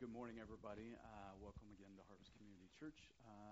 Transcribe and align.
good 0.00 0.12
morning, 0.12 0.36
everybody. 0.40 0.94
Uh, 1.02 1.32
welcome 1.42 1.66
again 1.76 1.90
to 1.96 2.02
Harvest 2.06 2.30
Community 2.38 2.70
Church. 2.78 3.10
Uh, 3.26 3.50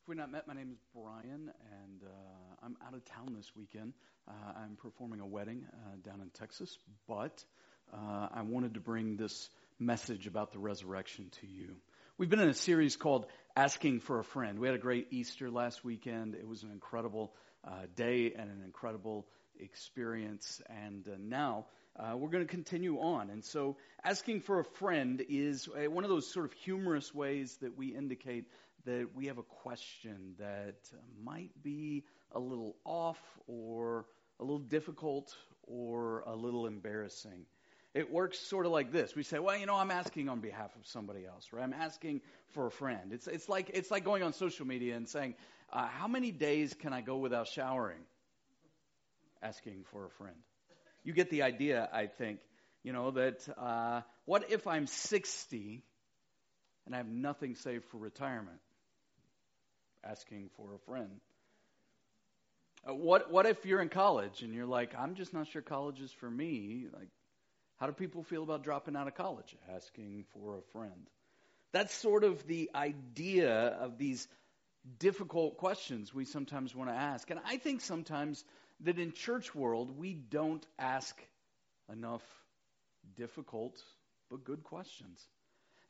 if 0.00 0.06
we've 0.06 0.16
not 0.16 0.30
met, 0.30 0.46
my 0.46 0.54
name 0.54 0.70
is 0.70 0.78
Brian, 0.94 1.50
and 1.82 2.02
uh, 2.04 2.64
I'm 2.64 2.76
out 2.86 2.94
of 2.94 3.04
town 3.04 3.34
this 3.34 3.50
weekend. 3.56 3.94
Uh, 4.28 4.32
I'm 4.62 4.76
performing 4.76 5.18
a 5.18 5.26
wedding 5.26 5.66
uh, 5.72 5.96
down 6.08 6.20
in 6.20 6.30
Texas, 6.30 6.78
but 7.08 7.44
uh, 7.92 8.28
I 8.32 8.42
wanted 8.42 8.74
to 8.74 8.80
bring 8.80 9.16
this 9.16 9.50
message 9.80 10.28
about 10.28 10.52
the 10.52 10.60
resurrection 10.60 11.32
to 11.40 11.48
you. 11.48 11.74
We've 12.16 12.30
been 12.30 12.38
in 12.38 12.48
a 12.48 12.54
series 12.54 12.94
called 12.94 13.26
Asking 13.56 13.98
for 13.98 14.20
a 14.20 14.24
Friend. 14.24 14.56
We 14.60 14.68
had 14.68 14.76
a 14.76 14.80
great 14.80 15.08
Easter 15.10 15.50
last 15.50 15.84
weekend. 15.84 16.36
It 16.36 16.46
was 16.46 16.62
an 16.62 16.70
incredible 16.70 17.34
day 17.96 18.34
and 18.38 18.48
an 18.48 18.62
incredible 18.64 19.26
experience, 19.58 20.62
and 20.70 21.08
now 21.28 21.66
uh, 21.98 22.16
we're 22.16 22.28
going 22.28 22.46
to 22.46 22.50
continue 22.50 22.98
on. 22.98 23.30
And 23.30 23.44
so, 23.44 23.76
asking 24.04 24.42
for 24.42 24.60
a 24.60 24.64
friend 24.64 25.24
is 25.28 25.68
a, 25.76 25.88
one 25.88 26.04
of 26.04 26.10
those 26.10 26.32
sort 26.32 26.46
of 26.46 26.52
humorous 26.52 27.12
ways 27.12 27.56
that 27.60 27.76
we 27.76 27.88
indicate 27.88 28.44
that 28.84 29.08
we 29.14 29.26
have 29.26 29.38
a 29.38 29.42
question 29.42 30.34
that 30.38 30.76
might 31.22 31.50
be 31.62 32.04
a 32.32 32.38
little 32.38 32.76
off 32.84 33.18
or 33.46 34.06
a 34.38 34.44
little 34.44 34.60
difficult 34.60 35.34
or 35.64 36.20
a 36.26 36.36
little 36.36 36.66
embarrassing. 36.66 37.46
It 37.94 38.12
works 38.12 38.38
sort 38.38 38.66
of 38.66 38.72
like 38.72 38.92
this. 38.92 39.16
We 39.16 39.24
say, 39.24 39.40
well, 39.40 39.56
you 39.56 39.66
know, 39.66 39.74
I'm 39.74 39.90
asking 39.90 40.28
on 40.28 40.40
behalf 40.40 40.70
of 40.76 40.86
somebody 40.86 41.26
else, 41.26 41.48
right? 41.52 41.64
I'm 41.64 41.72
asking 41.72 42.20
for 42.52 42.66
a 42.66 42.70
friend. 42.70 43.12
It's, 43.12 43.26
it's, 43.26 43.48
like, 43.48 43.70
it's 43.74 43.90
like 43.90 44.04
going 44.04 44.22
on 44.22 44.34
social 44.34 44.66
media 44.66 44.94
and 44.94 45.08
saying, 45.08 45.34
uh, 45.72 45.86
how 45.86 46.06
many 46.06 46.30
days 46.30 46.74
can 46.74 46.92
I 46.92 47.00
go 47.00 47.16
without 47.16 47.48
showering? 47.48 48.00
Asking 49.42 49.84
for 49.90 50.06
a 50.06 50.10
friend 50.10 50.36
you 51.08 51.14
get 51.14 51.30
the 51.30 51.42
idea, 51.42 51.88
I 51.90 52.06
think. 52.06 52.38
You 52.84 52.92
know, 52.92 53.12
that 53.12 53.48
uh, 53.56 54.02
what 54.26 54.50
if 54.50 54.66
I'm 54.66 54.86
60 54.86 55.82
and 56.84 56.94
I 56.94 56.98
have 56.98 57.08
nothing 57.08 57.54
saved 57.54 57.86
for 57.86 57.96
retirement? 57.96 58.60
Asking 60.04 60.50
for 60.58 60.74
a 60.74 60.78
friend. 60.80 61.20
Uh, 62.86 62.94
what, 62.94 63.32
what 63.32 63.46
if 63.46 63.64
you're 63.64 63.80
in 63.80 63.88
college 63.88 64.42
and 64.42 64.52
you're 64.52 64.66
like, 64.66 64.94
I'm 64.98 65.14
just 65.14 65.32
not 65.32 65.48
sure 65.48 65.62
college 65.62 65.98
is 66.02 66.12
for 66.12 66.30
me? 66.30 66.84
Like, 66.92 67.08
how 67.78 67.86
do 67.86 67.92
people 67.94 68.22
feel 68.22 68.42
about 68.42 68.62
dropping 68.62 68.94
out 68.94 69.08
of 69.08 69.14
college? 69.14 69.56
Asking 69.74 70.26
for 70.34 70.58
a 70.58 70.62
friend. 70.72 71.08
That's 71.72 71.94
sort 71.94 72.22
of 72.22 72.46
the 72.46 72.70
idea 72.74 73.54
of 73.54 73.96
these 73.96 74.28
difficult 74.98 75.56
questions 75.56 76.12
we 76.12 76.26
sometimes 76.26 76.74
want 76.74 76.90
to 76.90 76.96
ask. 76.96 77.30
And 77.30 77.40
I 77.46 77.56
think 77.56 77.80
sometimes 77.80 78.44
that 78.80 78.98
in 78.98 79.12
church 79.12 79.54
world 79.54 79.98
we 79.98 80.14
don't 80.14 80.66
ask 80.78 81.16
enough 81.92 82.22
difficult 83.16 83.82
but 84.30 84.44
good 84.44 84.62
questions. 84.62 85.26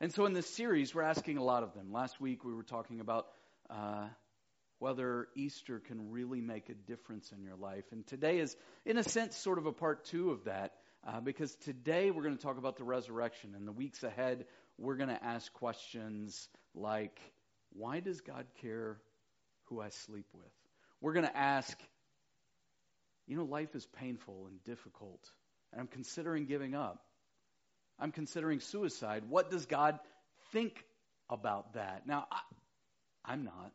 And 0.01 0.13
so 0.13 0.25
in 0.25 0.33
this 0.33 0.49
series, 0.49 0.95
we're 0.95 1.01
asking 1.01 1.37
a 1.37 1.43
lot 1.43 1.63
of 1.63 1.73
them. 1.73 1.91
Last 1.91 2.21
week 2.21 2.45
we 2.45 2.53
were 2.53 2.63
talking 2.63 3.01
about 3.01 3.27
uh, 3.69 4.07
whether 4.79 5.27
Easter 5.35 5.79
can 5.79 6.11
really 6.11 6.39
make 6.39 6.69
a 6.69 6.73
difference 6.73 7.33
in 7.33 7.43
your 7.43 7.57
life. 7.57 7.83
And 7.91 8.07
today 8.07 8.39
is, 8.39 8.55
in 8.85 8.97
a 8.97 9.03
sense, 9.03 9.35
sort 9.35 9.57
of 9.57 9.65
a 9.65 9.73
part 9.73 10.05
two 10.05 10.31
of 10.31 10.45
that, 10.45 10.75
uh, 11.05 11.19
because 11.19 11.53
today 11.55 12.11
we're 12.11 12.23
going 12.23 12.37
to 12.37 12.41
talk 12.41 12.57
about 12.57 12.77
the 12.77 12.85
resurrection. 12.85 13.55
And 13.55 13.67
the 13.67 13.73
weeks 13.73 14.03
ahead, 14.03 14.45
we're 14.77 14.95
going 14.95 15.09
to 15.09 15.21
ask 15.21 15.51
questions 15.51 16.47
like, 16.73 17.19
why 17.73 17.99
does 17.99 18.21
God 18.21 18.45
care 18.61 19.01
who 19.65 19.81
I 19.81 19.89
sleep 19.89 20.27
with? 20.33 20.51
We're 21.01 21.13
going 21.13 21.27
to 21.27 21.37
ask, 21.37 21.77
you 23.29 23.37
know, 23.37 23.45
life 23.45 23.75
is 23.75 23.85
painful 23.85 24.47
and 24.47 24.61
difficult, 24.63 25.21
and 25.71 25.79
I'm 25.79 25.87
considering 25.87 26.45
giving 26.45 26.73
up. 26.73 27.05
I'm 27.99 28.11
considering 28.11 28.59
suicide. 28.59 29.23
What 29.29 29.51
does 29.51 29.67
God 29.67 29.99
think 30.51 30.83
about 31.29 31.73
that? 31.75 32.07
Now, 32.07 32.25
I, 32.31 32.39
I'm 33.23 33.43
not, 33.43 33.71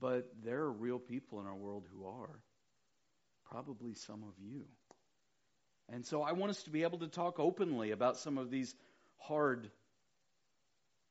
but 0.00 0.30
there 0.42 0.60
are 0.60 0.72
real 0.72 0.98
people 0.98 1.40
in 1.40 1.46
our 1.46 1.54
world 1.54 1.84
who 1.92 2.06
are. 2.06 2.40
Probably 3.50 3.92
some 3.94 4.22
of 4.22 4.34
you. 4.40 4.64
And 5.90 6.04
so 6.06 6.22
I 6.22 6.32
want 6.32 6.50
us 6.50 6.62
to 6.62 6.70
be 6.70 6.84
able 6.84 6.98
to 7.00 7.08
talk 7.08 7.38
openly 7.38 7.90
about 7.90 8.16
some 8.16 8.38
of 8.38 8.50
these 8.50 8.74
hard 9.18 9.70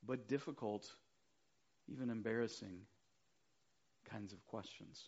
but 0.05 0.27
difficult, 0.27 0.85
even 1.87 2.09
embarrassing 2.09 2.79
kinds 4.09 4.33
of 4.33 4.43
questions. 4.45 5.07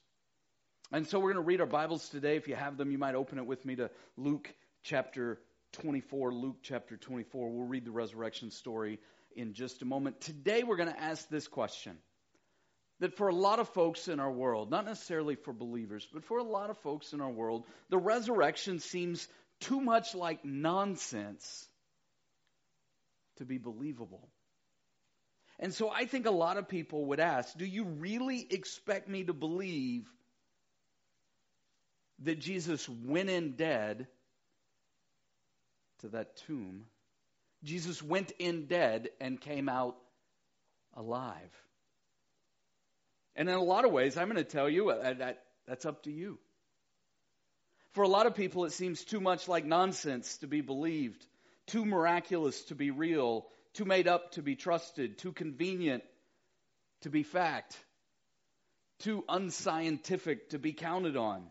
And 0.92 1.06
so 1.06 1.20
we're 1.20 1.34
going 1.34 1.44
to 1.44 1.48
read 1.48 1.60
our 1.60 1.68
Bibles 1.68 2.08
today. 2.08 2.38
If 2.38 2.48
you 2.48 2.56
have 2.56 2.78
them, 2.78 2.92
you 2.92 2.98
might 2.98 3.16
open 3.16 3.40
it 3.40 3.46
with 3.46 3.66
me 3.66 3.76
to 3.76 3.90
Luke 4.16 4.54
chapter 4.84 5.38
24. 5.74 6.34
Luke 6.34 6.60
chapter 6.62 6.96
24. 6.96 7.50
We'll 7.52 7.68
read 7.68 7.84
the 7.84 7.92
resurrection 7.92 8.52
story 8.52 9.00
in 9.36 9.54
just 9.54 9.82
a 9.82 9.86
moment. 9.86 10.22
Today 10.22 10.64
we're 10.64 10.78
going 10.78 10.94
to 10.94 11.00
ask 11.00 11.28
this 11.28 11.46
question 11.46 11.98
that 13.02 13.18
for 13.18 13.28
a 13.28 13.36
lot 13.36 13.60
of 13.60 13.68
folks 13.70 14.08
in 14.08 14.22
our 14.22 14.32
world, 14.32 14.72
not 14.72 14.86
necessarily 14.86 15.36
for 15.36 15.52
believers, 15.52 16.08
but 16.14 16.24
for 16.24 16.38
a 16.38 16.44
lot 16.44 16.70
of 16.70 16.78
folks 16.78 17.12
in 17.12 17.20
our 17.20 17.30
world, 17.30 17.66
the 17.90 17.98
resurrection 17.98 18.80
seems 18.80 19.28
too 19.60 19.82
much 19.82 20.16
like 20.16 20.46
nonsense 20.46 21.68
to 23.40 23.46
be 23.46 23.58
believable. 23.58 24.30
And 25.60 25.74
so 25.74 25.90
I 25.90 26.06
think 26.06 26.28
a 26.28 26.32
lot 26.32 26.56
of 26.56 26.70
people 26.70 27.08
would 27.08 27.20
ask, 27.20 27.58
do 27.58 27.66
you 27.66 27.84
really 27.84 28.48
expect 28.50 29.10
me 29.10 29.26
to 29.26 29.34
believe 29.34 30.06
that 32.24 32.40
Jesus 32.40 32.88
went 32.90 33.30
in 33.30 33.52
dead 33.52 34.08
to 36.00 36.10
that 36.10 36.38
tomb. 36.48 36.86
Jesus 37.64 38.02
went 38.02 38.32
in 38.40 38.66
dead 38.66 39.10
and 39.20 39.40
came 39.40 39.70
out 39.70 39.96
alive. 40.96 41.52
And 43.36 43.50
in 43.50 43.56
a 43.56 43.64
lot 43.64 43.86
of 43.86 43.92
ways, 43.92 44.18
I'm 44.18 44.30
going 44.30 44.38
to 44.38 44.44
tell 44.44 44.70
you 44.70 44.90
uh, 44.90 45.14
that 45.14 45.44
that's 45.68 45.86
up 45.86 46.04
to 46.04 46.12
you. 46.12 46.40
For 47.94 48.04
a 48.04 48.08
lot 48.08 48.26
of 48.26 48.36
people, 48.36 48.66
it 48.66 48.74
seems 48.74 49.04
too 49.04 49.20
much 49.20 49.48
like 49.48 49.66
nonsense 49.66 50.38
to 50.38 50.48
be 50.48 50.62
believed, 50.62 51.24
too 51.68 51.86
miraculous 51.86 52.62
to 52.66 52.76
be 52.76 52.92
real, 52.92 53.48
too 53.74 53.86
made 53.86 54.08
up 54.08 54.32
to 54.34 54.42
be 54.42 54.56
trusted, 54.56 55.18
too 55.18 55.32
convenient 55.32 56.04
to 57.02 57.10
be 57.10 57.24
fact, 57.24 57.78
too 59.00 59.24
unscientific 59.30 60.50
to 60.50 60.60
be 60.60 60.74
counted 60.74 61.18
on. 61.18 61.48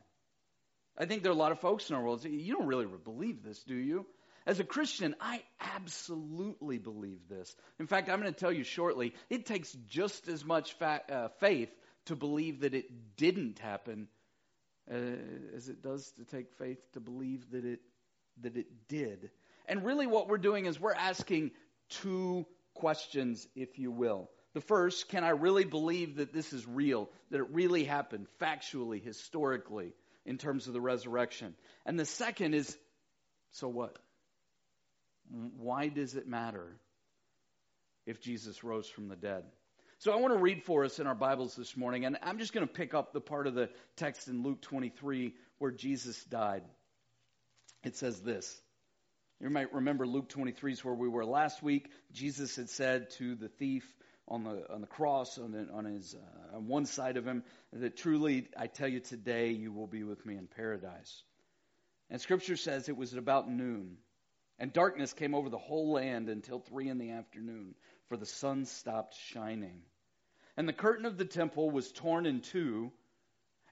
I 0.99 1.05
think 1.07 1.23
there 1.23 1.31
are 1.31 1.35
a 1.35 1.39
lot 1.39 1.53
of 1.53 1.61
folks 1.61 1.91
in 1.91 1.97
our 1.97 2.03
world 2.03 2.25
you 2.25 2.55
don't 2.55 2.67
really 2.67 2.87
believe 2.87 3.43
this, 3.43 3.63
do 3.65 3.75
you? 3.75 4.07
As 4.47 4.61
a 4.61 4.65
Christian, 4.65 5.17
I 5.21 5.43
absolutely 5.61 6.79
believe 6.79 7.29
this. 7.29 7.55
In 7.81 7.89
fact, 7.89 8.09
I'm 8.09 8.21
going 8.21 8.33
to 8.33 8.39
tell 8.39 8.53
you 8.53 8.63
shortly, 8.63 9.13
it 9.29 9.45
takes 9.45 9.73
just 9.89 10.29
as 10.29 10.45
much 10.45 10.75
fa- 10.75 11.03
uh, 11.11 11.29
faith 11.41 11.71
to 12.07 12.15
believe 12.15 12.61
that 12.61 12.73
it 12.73 13.17
didn't 13.17 13.59
happen 13.59 14.07
uh, 14.91 14.95
as 15.57 15.69
it 15.69 15.83
does 15.83 16.09
to 16.13 16.25
take 16.25 16.53
faith 16.59 16.79
to 16.93 17.01
believe 17.01 17.51
that 17.51 17.65
it 17.65 17.81
that 18.43 18.57
it 18.57 18.89
did. 18.89 19.31
And 19.67 19.85
really 19.85 20.07
what 20.07 20.29
we're 20.29 20.39
doing 20.39 20.67
is 20.67 20.79
we're 20.79 20.93
asking 20.93 21.51
two 21.89 22.47
questions, 22.75 23.49
if 23.57 23.79
you 23.79 23.91
will. 23.91 24.31
The 24.55 24.61
first, 24.61 25.09
can 25.09 25.25
I 25.25 25.31
really 25.31 25.65
believe 25.65 26.17
that 26.17 26.33
this 26.33 26.53
is 26.53 26.67
real, 26.67 27.11
that 27.31 27.41
it 27.41 27.49
really 27.51 27.85
happened 27.85 28.27
factually, 28.41 29.03
historically? 29.03 29.95
In 30.27 30.37
terms 30.37 30.67
of 30.67 30.75
the 30.75 30.81
resurrection. 30.81 31.55
And 31.87 31.99
the 31.99 32.05
second 32.05 32.55
is 32.55 32.77
so 33.53 33.69
what? 33.69 33.99
Why 35.31 35.89
does 35.89 36.15
it 36.15 36.29
matter 36.29 36.77
if 38.07 38.21
Jesus 38.21 38.63
rose 38.63 38.89
from 38.89 39.09
the 39.09 39.17
dead? 39.17 39.45
So 39.99 40.13
I 40.13 40.17
want 40.17 40.35
to 40.35 40.41
read 40.41 40.63
for 40.65 40.85
us 40.85 40.99
in 40.99 41.07
our 41.07 41.15
Bibles 41.15 41.57
this 41.57 41.75
morning, 41.75 42.05
and 42.05 42.19
I'm 42.23 42.39
just 42.39 42.53
going 42.53 42.67
to 42.67 42.73
pick 42.73 42.93
up 42.93 43.13
the 43.13 43.21
part 43.21 43.47
of 43.47 43.55
the 43.55 43.71
text 43.97 44.29
in 44.29 44.43
Luke 44.43 44.61
23 44.61 45.33
where 45.59 45.71
Jesus 45.71 46.23
died. 46.25 46.63
It 47.83 47.97
says 47.97 48.21
this. 48.21 48.61
You 49.41 49.49
might 49.49 49.73
remember 49.73 50.07
Luke 50.07 50.29
23 50.29 50.73
is 50.73 50.85
where 50.85 50.95
we 50.95 51.09
were 51.09 51.25
last 51.25 51.63
week. 51.63 51.89
Jesus 52.13 52.57
had 52.57 52.69
said 52.69 53.11
to 53.19 53.35
the 53.35 53.49
thief, 53.49 53.85
on 54.29 54.45
the 54.45 54.73
on 54.73 54.81
the 54.81 54.87
cross 54.87 55.39
on, 55.39 55.53
the, 55.53 55.69
on 55.73 55.85
his 55.85 56.15
uh, 56.15 56.57
on 56.57 56.67
one 56.67 56.87
side 56.87 57.17
of 57.17 57.25
him 57.25 57.45
that 57.73 57.97
truly 57.97 58.49
I 58.57 58.67
tell 58.67 58.89
you 58.89 59.01
today 59.01 59.51
you 59.51 59.73
will 59.73 59.87
be 59.87 60.03
with 60.03 60.25
me 60.27 60.37
in 60.37 60.47
paradise. 60.47 61.23
And 62.11 62.21
Scripture 62.21 62.57
says 62.57 62.89
it 62.89 62.97
was 62.97 63.15
about 63.15 63.51
noon, 63.51 63.97
and 64.59 64.73
darkness 64.73 65.13
came 65.13 65.35
over 65.35 65.49
the 65.49 65.59
whole 65.59 65.93
land 65.93 66.29
until 66.29 66.61
three 66.61 66.89
in 66.89 66.99
the 66.99 67.11
afternoon, 67.13 67.75
for 68.09 68.17
the 68.17 68.27
sun 68.27 68.65
stopped 68.65 69.17
shining, 69.33 69.83
and 70.57 70.69
the 70.69 70.73
curtain 70.73 71.07
of 71.07 71.19
the 71.19 71.25
temple 71.25 71.71
was 71.71 71.91
torn 71.93 72.27
in 72.27 72.41
two. 72.41 72.93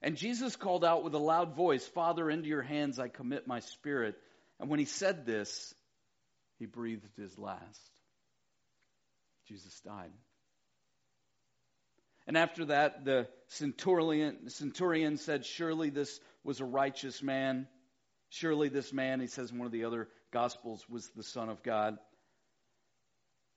And 0.01 0.17
Jesus 0.17 0.55
called 0.55 0.85
out 0.85 1.03
with 1.03 1.15
a 1.15 1.19
loud 1.19 1.55
voice, 1.55 1.87
Father, 1.87 2.29
into 2.29 2.47
your 2.47 2.61
hands 2.61 2.99
I 2.99 3.07
commit 3.07 3.47
my 3.47 3.61
spirit. 3.61 4.15
And 4.59 4.69
when 4.69 4.77
he 4.77 4.85
said 4.85 5.25
this, 5.25 5.73
he 6.59 6.65
breathed 6.65 7.17
his 7.17 7.39
last. 7.39 7.91
Jesus 9.47 9.79
died. 9.81 10.11
And 12.27 12.37
after 12.37 12.65
that, 12.65 13.05
the 13.05 13.27
centurion, 13.47 14.49
centurion 14.49 15.17
said, 15.17 15.45
Surely 15.45 15.89
this 15.89 16.19
was 16.43 16.59
a 16.59 16.65
righteous 16.65 17.21
man. 17.21 17.67
Surely 18.29 18.69
this 18.69 18.91
man, 18.91 19.19
he 19.19 19.27
says 19.27 19.51
in 19.51 19.59
one 19.59 19.67
of 19.67 19.71
the 19.71 19.85
other 19.85 20.09
Gospels, 20.31 20.83
was 20.89 21.07
the 21.15 21.23
Son 21.23 21.49
of 21.49 21.61
God. 21.61 21.97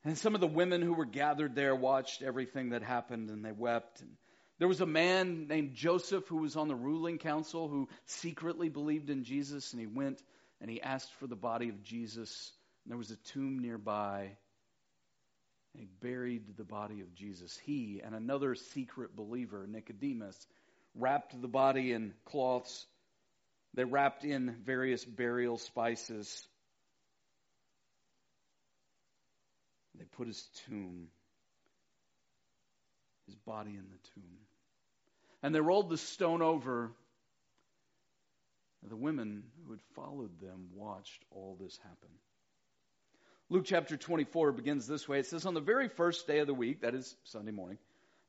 And 0.05 0.17
some 0.17 0.35
of 0.35 0.41
the 0.41 0.47
women 0.47 0.83
who 0.83 0.95
were 0.95 1.05
gathered 1.05 1.55
there 1.55 1.75
watched 1.75 2.23
everything 2.23 2.71
that 2.71 2.83
happened 2.83 3.31
and 3.31 3.45
they 3.45 3.53
wept. 3.53 4.01
And 4.01 4.11
there 4.59 4.69
was 4.69 4.81
a 4.81 4.87
man 4.87 5.49
named 5.49 5.75
Joseph 5.75 6.27
who 6.29 6.37
was 6.39 6.57
on 6.57 6.69
the 6.69 6.77
ruling 6.77 7.19
council 7.19 7.69
who 7.69 7.89
secretly 8.07 8.69
believed 8.69 9.11
in 9.11 9.25
Jesus 9.25 9.73
and 9.73 9.81
he 9.81 9.87
went 9.87 10.23
and 10.61 10.71
he 10.71 10.81
asked 10.81 11.13
for 11.15 11.27
the 11.27 11.37
body 11.37 11.69
of 11.69 11.83
Jesus. 11.83 12.53
And 12.85 12.93
there 12.93 12.99
was 12.99 13.11
a 13.11 13.17
tomb 13.33 13.59
nearby. 13.59 14.37
He 15.79 15.87
buried 16.01 16.57
the 16.57 16.65
body 16.65 17.03
of 17.03 17.15
Jesus. 17.15 17.57
He 17.65 18.01
and 18.05 18.13
another 18.13 18.57
secret 18.57 19.15
believer, 19.15 19.65
Nicodemus, 19.69 20.37
wrapped 20.97 21.41
the 21.41 21.47
body 21.47 21.93
in 21.93 22.15
cloths. 22.25 22.85
They 23.75 23.85
wrapped 23.85 24.25
in 24.25 24.57
various 24.65 25.05
burial 25.05 25.57
spices. 25.57 26.49
They 29.97 30.05
put 30.05 30.27
his 30.27 30.49
tomb, 30.67 31.07
his 33.27 33.37
body 33.37 33.71
in 33.71 33.85
the 33.89 34.09
tomb. 34.15 34.39
And 35.45 35.55
they 35.55 35.61
rolled 35.61 35.91
the 35.91 35.99
stone 35.99 36.43
over. 36.43 36.91
The 38.89 38.97
women 38.97 39.45
who 39.65 39.73
had 39.73 39.83
followed 39.95 40.41
them 40.41 40.71
watched 40.75 41.25
all 41.31 41.57
this 41.61 41.79
happen. 41.85 42.09
Luke 43.51 43.65
chapter 43.65 43.97
24 43.97 44.53
begins 44.53 44.87
this 44.87 45.09
way. 45.09 45.21
It 45.21 45.27
says, 45.27 45.47
On 45.47 45.55
the 45.55 45.61
very 45.61 45.89
first 45.89 46.27
day 46.27 46.41
of 46.41 46.47
the 46.47 46.53
week, 46.53 46.83
that 46.83 46.95
is 46.95 47.17
Sunday 47.25 47.51
morning, 47.51 47.79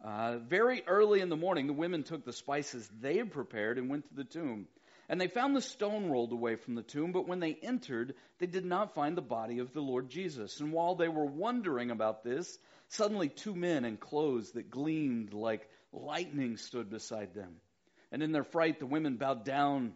uh, 0.01 0.37
very 0.37 0.81
early 0.87 1.19
in 1.19 1.27
the 1.27 1.35
morning, 1.35 1.67
the 1.67 1.73
women 1.73 2.03
took 2.03 2.23
the 2.23 2.31
spices 2.31 2.89
they 3.01 3.17
had 3.17 3.33
prepared 3.33 3.77
and 3.77 3.89
went 3.89 4.07
to 4.07 4.15
the 4.15 4.23
tomb. 4.23 4.67
And 5.09 5.19
they 5.19 5.27
found 5.27 5.57
the 5.57 5.61
stone 5.61 6.09
rolled 6.09 6.31
away 6.31 6.55
from 6.55 6.75
the 6.75 6.83
tomb, 6.83 7.11
but 7.11 7.27
when 7.27 7.41
they 7.41 7.57
entered, 7.61 8.13
they 8.39 8.45
did 8.45 8.63
not 8.63 8.95
find 8.95 9.17
the 9.17 9.21
body 9.21 9.59
of 9.59 9.73
the 9.73 9.81
Lord 9.81 10.09
Jesus. 10.09 10.61
And 10.61 10.71
while 10.71 10.95
they 10.95 11.09
were 11.09 11.25
wondering 11.25 11.91
about 11.91 12.23
this, 12.23 12.57
suddenly 12.87 13.27
two 13.27 13.53
men 13.53 13.83
in 13.83 13.97
clothes 13.97 14.51
that 14.51 14.69
gleamed 14.69 15.33
like 15.33 15.67
lightning 15.91 16.55
stood 16.55 16.89
beside 16.89 17.33
them. 17.33 17.57
And 18.13 18.23
in 18.23 18.31
their 18.31 18.45
fright, 18.45 18.79
the 18.79 18.85
women 18.85 19.17
bowed 19.17 19.43
down 19.43 19.95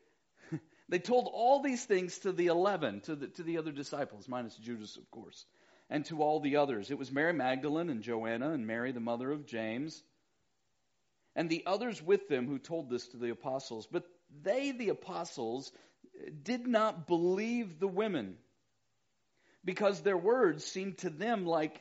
they 0.91 0.99
told 0.99 1.29
all 1.33 1.61
these 1.61 1.83
things 1.85 2.19
to 2.19 2.33
the 2.33 2.47
eleven, 2.47 2.99
to 3.01 3.15
the, 3.15 3.27
to 3.27 3.43
the 3.43 3.57
other 3.57 3.71
disciples, 3.71 4.27
minus 4.27 4.55
Judas, 4.57 4.97
of 4.97 5.09
course, 5.09 5.45
and 5.89 6.05
to 6.05 6.21
all 6.21 6.41
the 6.41 6.57
others. 6.57 6.91
It 6.91 6.99
was 6.99 7.11
Mary 7.11 7.31
Magdalene 7.31 7.89
and 7.89 8.03
Joanna 8.03 8.51
and 8.51 8.67
Mary, 8.67 8.91
the 8.91 8.99
mother 8.99 9.31
of 9.31 9.45
James, 9.45 10.03
and 11.33 11.49
the 11.49 11.63
others 11.65 12.01
with 12.01 12.27
them 12.27 12.45
who 12.45 12.59
told 12.59 12.89
this 12.89 13.07
to 13.07 13.17
the 13.17 13.29
apostles. 13.29 13.87
But 13.89 14.03
they, 14.43 14.73
the 14.73 14.89
apostles, 14.89 15.71
did 16.43 16.67
not 16.67 17.07
believe 17.07 17.79
the 17.79 17.87
women 17.87 18.35
because 19.63 20.01
their 20.01 20.17
words 20.17 20.65
seemed 20.65 20.97
to 20.99 21.09
them 21.09 21.45
like, 21.45 21.79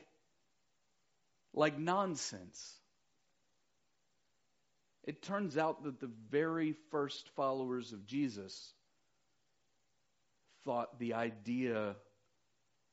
like 1.52 1.76
nonsense. 1.76 2.76
It 5.02 5.20
turns 5.20 5.58
out 5.58 5.82
that 5.82 5.98
the 5.98 6.12
very 6.30 6.76
first 6.92 7.28
followers 7.34 7.92
of 7.92 8.06
Jesus 8.06 8.72
thought 10.64 10.98
the 10.98 11.14
idea 11.14 11.96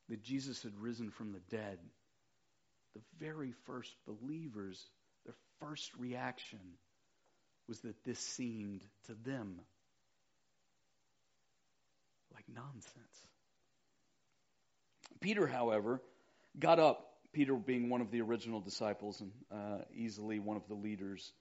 that 0.08 0.22
Jesus 0.22 0.62
had 0.62 0.76
risen 0.78 1.10
from 1.10 1.32
the 1.32 1.40
dead, 1.50 1.78
the 2.94 3.02
very 3.18 3.52
first 3.66 3.94
believers, 4.06 4.82
their 5.24 5.34
first 5.60 5.90
reaction 5.98 6.60
was 7.68 7.80
that 7.80 8.04
this 8.04 8.18
seemed 8.18 8.82
to 9.06 9.14
them 9.24 9.60
like 12.34 12.44
nonsense. 12.48 13.26
Peter, 15.20 15.46
however, 15.46 16.00
got 16.58 16.78
up, 16.78 17.04
Peter 17.32 17.54
being 17.54 17.90
one 17.90 18.00
of 18.00 18.10
the 18.10 18.22
original 18.22 18.60
disciples 18.60 19.20
and 19.20 19.32
uh, 19.52 19.82
easily 19.94 20.38
one 20.38 20.56
of 20.56 20.66
the 20.68 20.74
leaders 20.74 21.32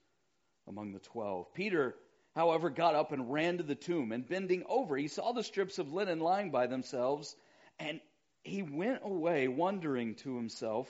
among 0.67 0.91
the 0.91 0.99
twelve. 0.99 1.53
Peter, 1.53 1.95
however, 2.37 2.69
got 2.69 2.93
up 2.93 3.11
and 3.11 3.31
ran 3.33 3.57
to 3.57 3.63
the 3.63 3.73
tomb, 3.73 4.11
and 4.11 4.29
bending 4.29 4.63
over, 4.69 4.95
he 4.95 5.07
saw 5.07 5.31
the 5.31 5.43
strips 5.43 5.79
of 5.79 5.91
linen 5.91 6.19
lying 6.19 6.51
by 6.51 6.67
themselves, 6.67 7.35
and 7.79 7.99
he 8.43 8.61
went 8.61 9.01
away 9.03 9.47
wondering 9.47 10.13
to 10.15 10.35
himself 10.35 10.87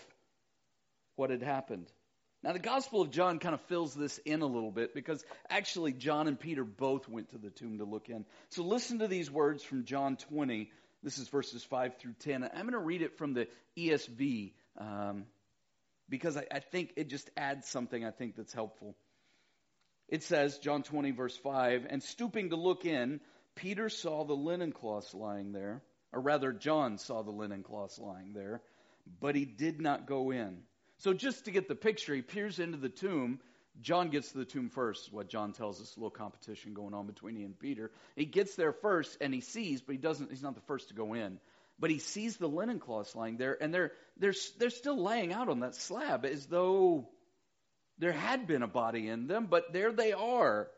what 1.15 1.29
had 1.29 1.41
happened. 1.41 1.87
Now, 2.43 2.51
the 2.51 2.59
Gospel 2.59 3.01
of 3.01 3.11
John 3.11 3.39
kind 3.39 3.55
of 3.55 3.61
fills 3.61 3.95
this 3.95 4.17
in 4.19 4.41
a 4.41 4.45
little 4.45 4.71
bit 4.71 4.93
because 4.93 5.23
actually 5.49 5.93
John 5.93 6.27
and 6.27 6.37
Peter 6.37 6.65
both 6.65 7.07
went 7.07 7.29
to 7.29 7.37
the 7.37 7.49
tomb 7.49 7.77
to 7.77 7.85
look 7.85 8.09
in. 8.09 8.25
So 8.49 8.63
listen 8.63 8.99
to 8.99 9.07
these 9.07 9.31
words 9.31 9.63
from 9.63 9.85
John 9.85 10.17
20. 10.17 10.69
This 11.01 11.17
is 11.17 11.29
verses 11.29 11.63
5 11.63 11.95
through 11.97 12.15
10. 12.19 12.43
I'm 12.43 12.61
going 12.61 12.73
to 12.73 12.79
read 12.79 13.01
it 13.01 13.17
from 13.17 13.33
the 13.33 13.47
ESV 13.77 14.51
um, 14.77 15.25
because 16.09 16.35
I, 16.35 16.45
I 16.51 16.59
think 16.59 16.93
it 16.97 17.09
just 17.09 17.29
adds 17.37 17.67
something 17.67 18.05
I 18.05 18.11
think 18.11 18.35
that's 18.35 18.53
helpful. 18.53 18.95
It 20.07 20.23
says, 20.23 20.59
John 20.59 20.83
20, 20.83 21.11
verse 21.11 21.35
5, 21.37 21.85
and 21.89 22.01
stooping 22.01 22.51
to 22.51 22.55
look 22.55 22.85
in, 22.85 23.19
Peter 23.55 23.89
saw 23.89 24.23
the 24.23 24.33
linen 24.33 24.71
cloths 24.71 25.13
lying 25.13 25.51
there, 25.51 25.81
or 26.13 26.21
rather, 26.21 26.53
John 26.53 26.97
saw 26.97 27.23
the 27.23 27.31
linen 27.31 27.63
cloths 27.63 27.99
lying 27.99 28.33
there, 28.33 28.61
but 29.19 29.35
he 29.35 29.45
did 29.45 29.81
not 29.81 30.07
go 30.07 30.31
in. 30.31 30.59
So, 30.99 31.13
just 31.13 31.45
to 31.45 31.51
get 31.51 31.67
the 31.67 31.75
picture, 31.75 32.15
he 32.15 32.21
peers 32.21 32.59
into 32.59 32.77
the 32.77 32.89
tomb. 32.89 33.39
John 33.81 34.09
gets 34.09 34.31
to 34.31 34.39
the 34.39 34.45
tomb 34.45 34.69
first, 34.69 35.11
what 35.13 35.29
John 35.29 35.53
tells 35.53 35.81
us, 35.81 35.95
a 35.95 35.99
little 35.99 36.09
competition 36.09 36.73
going 36.73 36.93
on 36.93 37.05
between 37.05 37.35
he 37.35 37.43
and 37.43 37.57
Peter. 37.57 37.91
He 38.15 38.25
gets 38.25 38.55
there 38.55 38.71
first 38.71 39.17
and 39.21 39.33
he 39.33 39.41
sees, 39.41 39.81
but 39.81 39.93
he 39.93 39.99
doesn't, 39.99 40.31
he's 40.31 40.41
not 40.41 40.55
the 40.55 40.61
first 40.61 40.87
to 40.87 40.95
go 40.95 41.13
in. 41.13 41.39
But 41.77 41.91
he 41.91 41.99
sees 41.99 42.37
the 42.37 42.47
linen 42.47 42.79
cloths 42.79 43.15
lying 43.15 43.37
there, 43.37 43.55
and 43.61 43.71
they're, 43.71 43.91
they're, 44.17 44.33
they're 44.57 44.71
still 44.71 44.99
laying 44.99 45.31
out 45.31 45.49
on 45.49 45.59
that 45.59 45.75
slab 45.75 46.25
as 46.25 46.47
though 46.47 47.07
there 47.97 48.11
had 48.11 48.47
been 48.47 48.63
a 48.63 48.67
body 48.67 49.07
in 49.07 49.27
them, 49.27 49.47
but 49.49 49.73
there 49.73 49.91
they 49.91 50.13
are, 50.13 50.69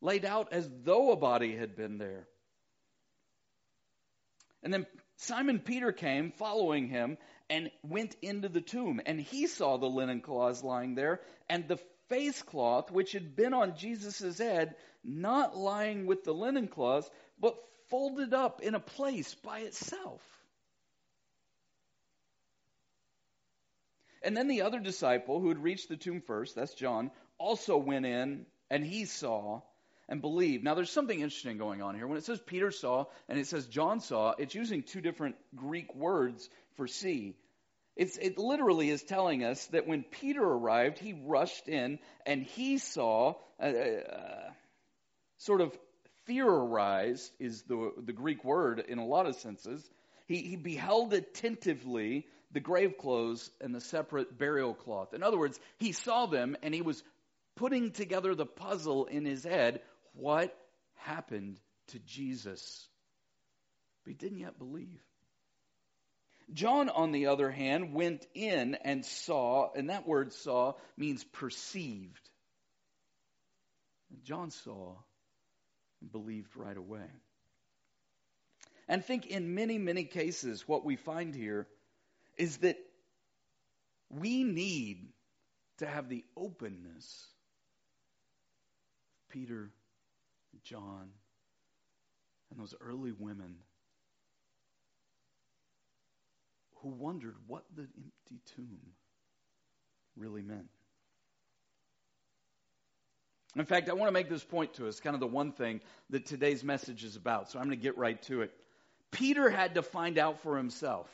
laid 0.00 0.24
out 0.24 0.52
as 0.52 0.68
though 0.82 1.12
a 1.12 1.16
body 1.16 1.56
had 1.56 1.76
been 1.76 1.98
there. 1.98 2.26
And 4.62 4.72
then 4.72 4.86
Simon 5.16 5.60
Peter 5.60 5.92
came 5.92 6.32
following 6.32 6.88
him, 6.88 7.18
and 7.50 7.70
went 7.82 8.14
into 8.22 8.48
the 8.48 8.60
tomb. 8.60 9.00
And 9.04 9.20
he 9.20 9.46
saw 9.46 9.78
the 9.78 9.86
linen 9.86 10.20
cloths 10.20 10.62
lying 10.62 10.94
there, 10.94 11.20
and 11.48 11.66
the 11.66 11.78
face 12.08 12.42
cloth 12.42 12.90
which 12.90 13.12
had 13.12 13.36
been 13.36 13.54
on 13.54 13.76
Jesus' 13.76 14.38
head, 14.38 14.76
not 15.04 15.56
lying 15.56 16.06
with 16.06 16.24
the 16.24 16.32
linen 16.32 16.68
cloths, 16.68 17.10
but 17.38 17.56
folded 17.88 18.34
up 18.34 18.60
in 18.60 18.74
a 18.74 18.80
place 18.80 19.34
by 19.34 19.60
itself. 19.60 20.22
And 24.22 24.36
then 24.36 24.48
the 24.48 24.62
other 24.62 24.80
disciple 24.80 25.40
who 25.40 25.48
had 25.48 25.62
reached 25.62 25.88
the 25.88 25.96
tomb 25.96 26.20
first, 26.20 26.54
that's 26.54 26.74
John, 26.74 27.10
also 27.38 27.76
went 27.76 28.06
in 28.06 28.46
and 28.70 28.84
he 28.84 29.04
saw 29.04 29.62
and 30.08 30.20
believed. 30.20 30.64
Now 30.64 30.74
there's 30.74 30.90
something 30.90 31.20
interesting 31.20 31.58
going 31.58 31.82
on 31.82 31.94
here. 31.94 32.06
When 32.06 32.18
it 32.18 32.24
says 32.24 32.40
Peter 32.40 32.70
saw 32.70 33.06
and 33.28 33.38
it 33.38 33.46
says 33.46 33.66
John 33.66 34.00
saw, 34.00 34.34
it's 34.38 34.54
using 34.54 34.82
two 34.82 35.00
different 35.00 35.36
Greek 35.54 35.94
words 35.94 36.48
for 36.76 36.86
see. 36.86 37.36
It's, 37.94 38.16
it 38.16 38.38
literally 38.38 38.90
is 38.90 39.02
telling 39.02 39.44
us 39.44 39.66
that 39.66 39.86
when 39.86 40.04
Peter 40.04 40.42
arrived, 40.42 40.98
he 40.98 41.20
rushed 41.24 41.68
in 41.68 41.98
and 42.24 42.42
he 42.42 42.78
saw, 42.78 43.34
uh, 43.60 43.64
uh, 43.64 44.50
sort 45.38 45.60
of 45.60 45.76
theorized 46.26 47.32
is 47.40 47.62
the, 47.62 47.92
the 48.04 48.12
Greek 48.12 48.44
word 48.44 48.84
in 48.86 48.98
a 48.98 49.06
lot 49.06 49.26
of 49.26 49.34
senses. 49.36 49.82
He, 50.26 50.42
he 50.42 50.56
beheld 50.56 51.12
attentively 51.12 52.26
the 52.52 52.60
grave 52.60 52.96
clothes 52.98 53.50
and 53.60 53.74
the 53.74 53.80
separate 53.80 54.38
burial 54.38 54.74
cloth. 54.74 55.14
In 55.14 55.22
other 55.22 55.38
words, 55.38 55.58
he 55.78 55.92
saw 55.92 56.26
them 56.26 56.56
and 56.62 56.74
he 56.74 56.82
was 56.82 57.02
putting 57.56 57.90
together 57.90 58.34
the 58.34 58.46
puzzle 58.46 59.06
in 59.06 59.24
his 59.24 59.44
head. 59.44 59.80
What 60.14 60.56
happened 60.94 61.58
to 61.88 61.98
Jesus? 62.00 62.86
But 64.04 64.12
he 64.12 64.14
didn't 64.14 64.38
yet 64.38 64.58
believe. 64.58 65.00
John, 66.54 66.88
on 66.88 67.12
the 67.12 67.26
other 67.26 67.50
hand, 67.50 67.92
went 67.92 68.26
in 68.34 68.74
and 68.76 69.04
saw, 69.04 69.70
and 69.74 69.90
that 69.90 70.06
word 70.06 70.32
saw 70.32 70.74
means 70.96 71.22
perceived. 71.24 72.30
John 74.22 74.50
saw 74.50 74.94
and 76.00 76.10
believed 76.10 76.56
right 76.56 76.76
away. 76.76 77.04
And 78.88 79.04
think 79.04 79.26
in 79.26 79.54
many, 79.54 79.76
many 79.76 80.04
cases, 80.04 80.66
what 80.66 80.86
we 80.86 80.96
find 80.96 81.34
here 81.34 81.66
is 82.38 82.58
that 82.58 82.78
we 84.10 84.44
need 84.44 85.08
to 85.78 85.86
have 85.86 86.08
the 86.08 86.24
openness 86.36 87.26
of 89.12 89.32
Peter, 89.32 89.70
John, 90.62 91.10
and 92.50 92.58
those 92.58 92.74
early 92.80 93.12
women 93.12 93.56
who 96.76 96.90
wondered 96.90 97.34
what 97.46 97.64
the 97.74 97.82
empty 97.82 98.40
tomb 98.54 98.78
really 100.16 100.42
meant. 100.42 100.68
In 103.56 103.64
fact, 103.64 103.88
I 103.88 103.94
want 103.94 104.08
to 104.08 104.12
make 104.12 104.28
this 104.28 104.44
point 104.44 104.74
to 104.74 104.86
us, 104.86 105.00
kind 105.00 105.14
of 105.14 105.20
the 105.20 105.26
one 105.26 105.52
thing 105.52 105.80
that 106.10 106.26
today's 106.26 106.62
message 106.62 107.02
is 107.02 107.16
about. 107.16 107.50
So 107.50 107.58
I'm 107.58 107.64
going 107.66 107.76
to 107.76 107.82
get 107.82 107.98
right 107.98 108.20
to 108.24 108.42
it. 108.42 108.52
Peter 109.10 109.50
had 109.50 109.74
to 109.74 109.82
find 109.82 110.18
out 110.18 110.40
for 110.42 110.56
himself. 110.56 111.08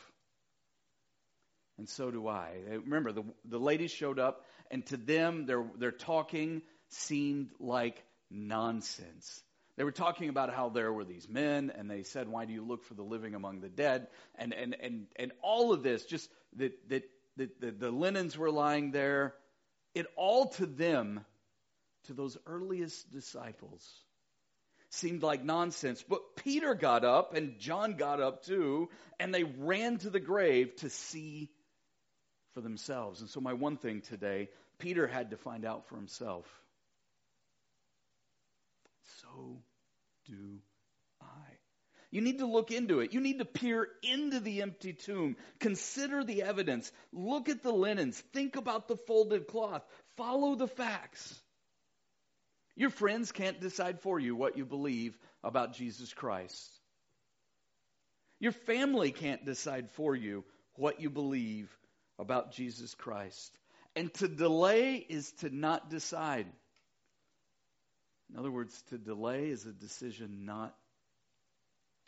And 1.79 1.89
so 1.89 2.11
do 2.11 2.29
I. 2.29 2.53
Remember, 2.69 3.13
the, 3.13 3.25
the 3.45 3.59
ladies 3.59 3.91
showed 3.91 4.19
up, 4.19 4.45
and 4.71 4.87
to 4.87 4.97
them, 4.97 5.47
their, 5.47 5.65
their 5.79 5.93
talking 5.93 6.63
seemed 6.89 7.51
like 7.59 8.03
nonsense. 8.31 9.43
They 9.77 9.83
were 9.83 9.93
talking 9.93 10.29
about 10.29 10.55
how 10.55 10.69
there 10.69 10.93
were 10.93 11.05
these 11.05 11.29
men, 11.29 11.73
and 11.77 11.91
they 11.91 12.05
said, 12.05 12.29
Why 12.29 12.45
do 12.45 12.53
you 12.53 12.65
look 12.65 12.85
for 12.85 12.95
the 12.95 13.03
living 13.03 13.35
among 13.35 13.61
the 13.61 13.69
dead? 13.69 14.07
And, 14.37 14.55
and, 14.55 14.77
and, 14.81 15.07
and 15.17 15.33
all 15.43 15.73
of 15.73 15.83
this, 15.83 16.05
just 16.05 16.31
that, 16.57 16.73
that, 16.91 17.03
that 17.37 17.61
the, 17.61 17.71
the 17.73 17.91
linens 17.91 18.39
were 18.39 18.53
lying 18.53 18.93
there, 18.93 19.35
it 19.95 20.07
all 20.17 20.51
to 20.51 20.67
them 20.67 21.25
to 22.05 22.15
those 22.15 22.37
earliest 22.47 23.11
disciples 23.11 23.85
seemed 24.91 25.23
like 25.23 25.45
nonsense. 25.45 26.05
But 26.09 26.37
Peter 26.37 26.75
got 26.75 27.05
up 27.05 27.35
and 27.35 27.59
John 27.59 27.95
got 27.97 28.21
up 28.21 28.45
too, 28.45 28.91
and 29.19 29.35
they 29.35 29.45
ran 29.45 29.99
to 29.99 30.11
the 30.11 30.21
grave 30.21 30.77
to 30.77 30.91
see 30.91 31.51
for 32.55 32.61
themselves. 32.61 33.21
And 33.21 33.29
so, 33.29 33.41
my 33.41 33.53
one 33.53 33.77
thing 33.77 34.01
today, 34.01 34.49
Peter 34.79 35.07
had 35.07 35.31
to 35.31 35.37
find 35.37 35.65
out 35.65 35.87
for 35.89 35.97
himself. 35.97 36.47
So 39.21 39.59
do 40.27 40.59
I. 41.21 41.27
You 42.11 42.21
need 42.21 42.39
to 42.39 42.47
look 42.47 42.71
into 42.71 43.01
it. 43.01 43.13
You 43.13 43.21
need 43.21 43.41
to 43.41 43.45
peer 43.45 43.89
into 44.03 44.39
the 44.39 44.63
empty 44.63 44.93
tomb. 44.93 45.37
Consider 45.59 46.23
the 46.23 46.45
evidence. 46.45 46.91
Look 47.13 47.49
at 47.49 47.63
the 47.63 47.73
linens. 47.73 48.19
Think 48.33 48.57
about 48.57 48.87
the 48.87 48.97
folded 48.97 49.49
cloth. 49.49 49.83
Follow 50.17 50.55
the 50.55 50.69
facts. 50.69 51.41
Your 52.77 52.91
friends 52.91 53.33
can't 53.33 53.61
decide 53.61 54.01
for 54.01 54.19
you 54.19 54.37
what 54.37 54.57
you 54.57 54.65
believe 54.65 55.19
about 55.43 55.75
Jesus 55.75 56.13
Christ. 56.13 56.71
Your 58.41 58.53
family 58.53 59.11
can't 59.11 59.45
decide 59.45 59.91
for 59.93 60.15
you 60.15 60.45
what 60.77 61.01
you 61.01 61.11
believe 61.11 61.77
about 62.19 62.53
Jesus 62.53 62.95
Christ. 62.95 63.57
And 63.97 64.13
to 64.15 64.29
delay 64.29 64.97
is 64.97 65.31
to 65.41 65.55
not 65.55 65.91
decide. 65.91 66.47
In 68.33 68.39
other 68.39 68.51
words, 68.51 68.81
to 68.91 68.99
delay 68.99 69.51
is 69.51 69.67
a 69.67 69.73
decision 69.73 70.45
not 70.45 70.75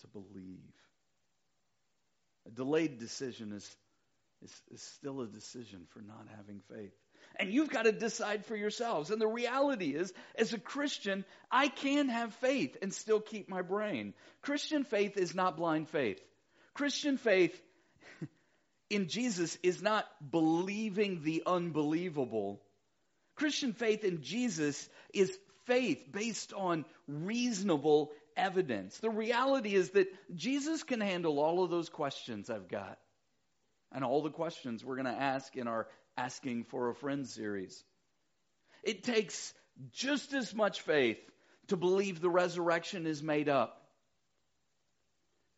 to 0.01 0.07
believe. 0.09 0.73
A 2.47 2.51
delayed 2.51 2.99
decision 2.99 3.53
is, 3.53 3.77
is, 4.43 4.63
is 4.73 4.83
still 4.83 5.21
a 5.21 5.27
decision 5.27 5.87
for 5.91 6.01
not 6.01 6.27
having 6.37 6.61
faith. 6.73 6.93
And 7.39 7.53
you've 7.53 7.71
got 7.71 7.85
to 7.85 7.93
decide 7.93 8.47
for 8.47 8.57
yourselves. 8.57 9.11
And 9.11 9.21
the 9.21 9.27
reality 9.27 9.95
is, 9.95 10.13
as 10.37 10.53
a 10.53 10.59
Christian, 10.59 11.25
I 11.51 11.69
can 11.69 12.09
have 12.09 12.35
faith 12.35 12.77
and 12.81 12.95
still 12.95 13.21
keep 13.21 13.49
my 13.49 13.63
brain. 13.63 14.15
Christian 14.43 14.85
faith 14.85 15.17
is 15.17 15.35
not 15.35 15.57
blind 15.57 15.89
faith. 15.89 16.21
Christian 16.73 17.19
faith 17.19 17.61
in 18.91 19.09
Jesus 19.09 19.59
is 19.63 19.83
not 19.83 20.07
believing 20.31 21.23
the 21.23 21.43
unbelievable. 21.47 22.63
Christian 23.35 23.73
faith 23.73 24.05
in 24.05 24.23
Jesus 24.23 24.89
is 25.13 25.37
faith 25.67 26.01
based 26.11 26.53
on 26.53 26.85
reasonable 27.09 28.13
evidence. 28.37 28.99
The 28.99 29.11
reality 29.11 29.75
is 29.75 29.91
that 29.91 30.09
Jesus 30.35 30.83
can 30.83 31.01
handle 31.01 31.41
all 31.41 31.65
of 31.65 31.71
those 31.71 31.89
questions 31.89 32.51
I've 32.51 32.69
got 32.69 32.99
and 33.93 34.05
all 34.05 34.23
the 34.23 34.31
questions 34.31 34.85
we're 34.85 34.97
going 34.97 35.15
to 35.15 35.23
ask 35.23 35.57
in 35.57 35.69
our 35.69 35.89
Asking 36.19 36.65
for 36.65 36.89
a 36.89 36.95
Friend 36.95 37.27
series. 37.27 37.85
It 38.83 39.05
takes 39.05 39.53
just 39.93 40.33
as 40.33 40.55
much 40.55 40.81
faith 40.81 41.19
to 41.69 41.77
believe 41.77 42.21
the 42.21 42.31
resurrection 42.31 43.07
is 43.07 43.23
made 43.23 43.51
up 43.51 43.86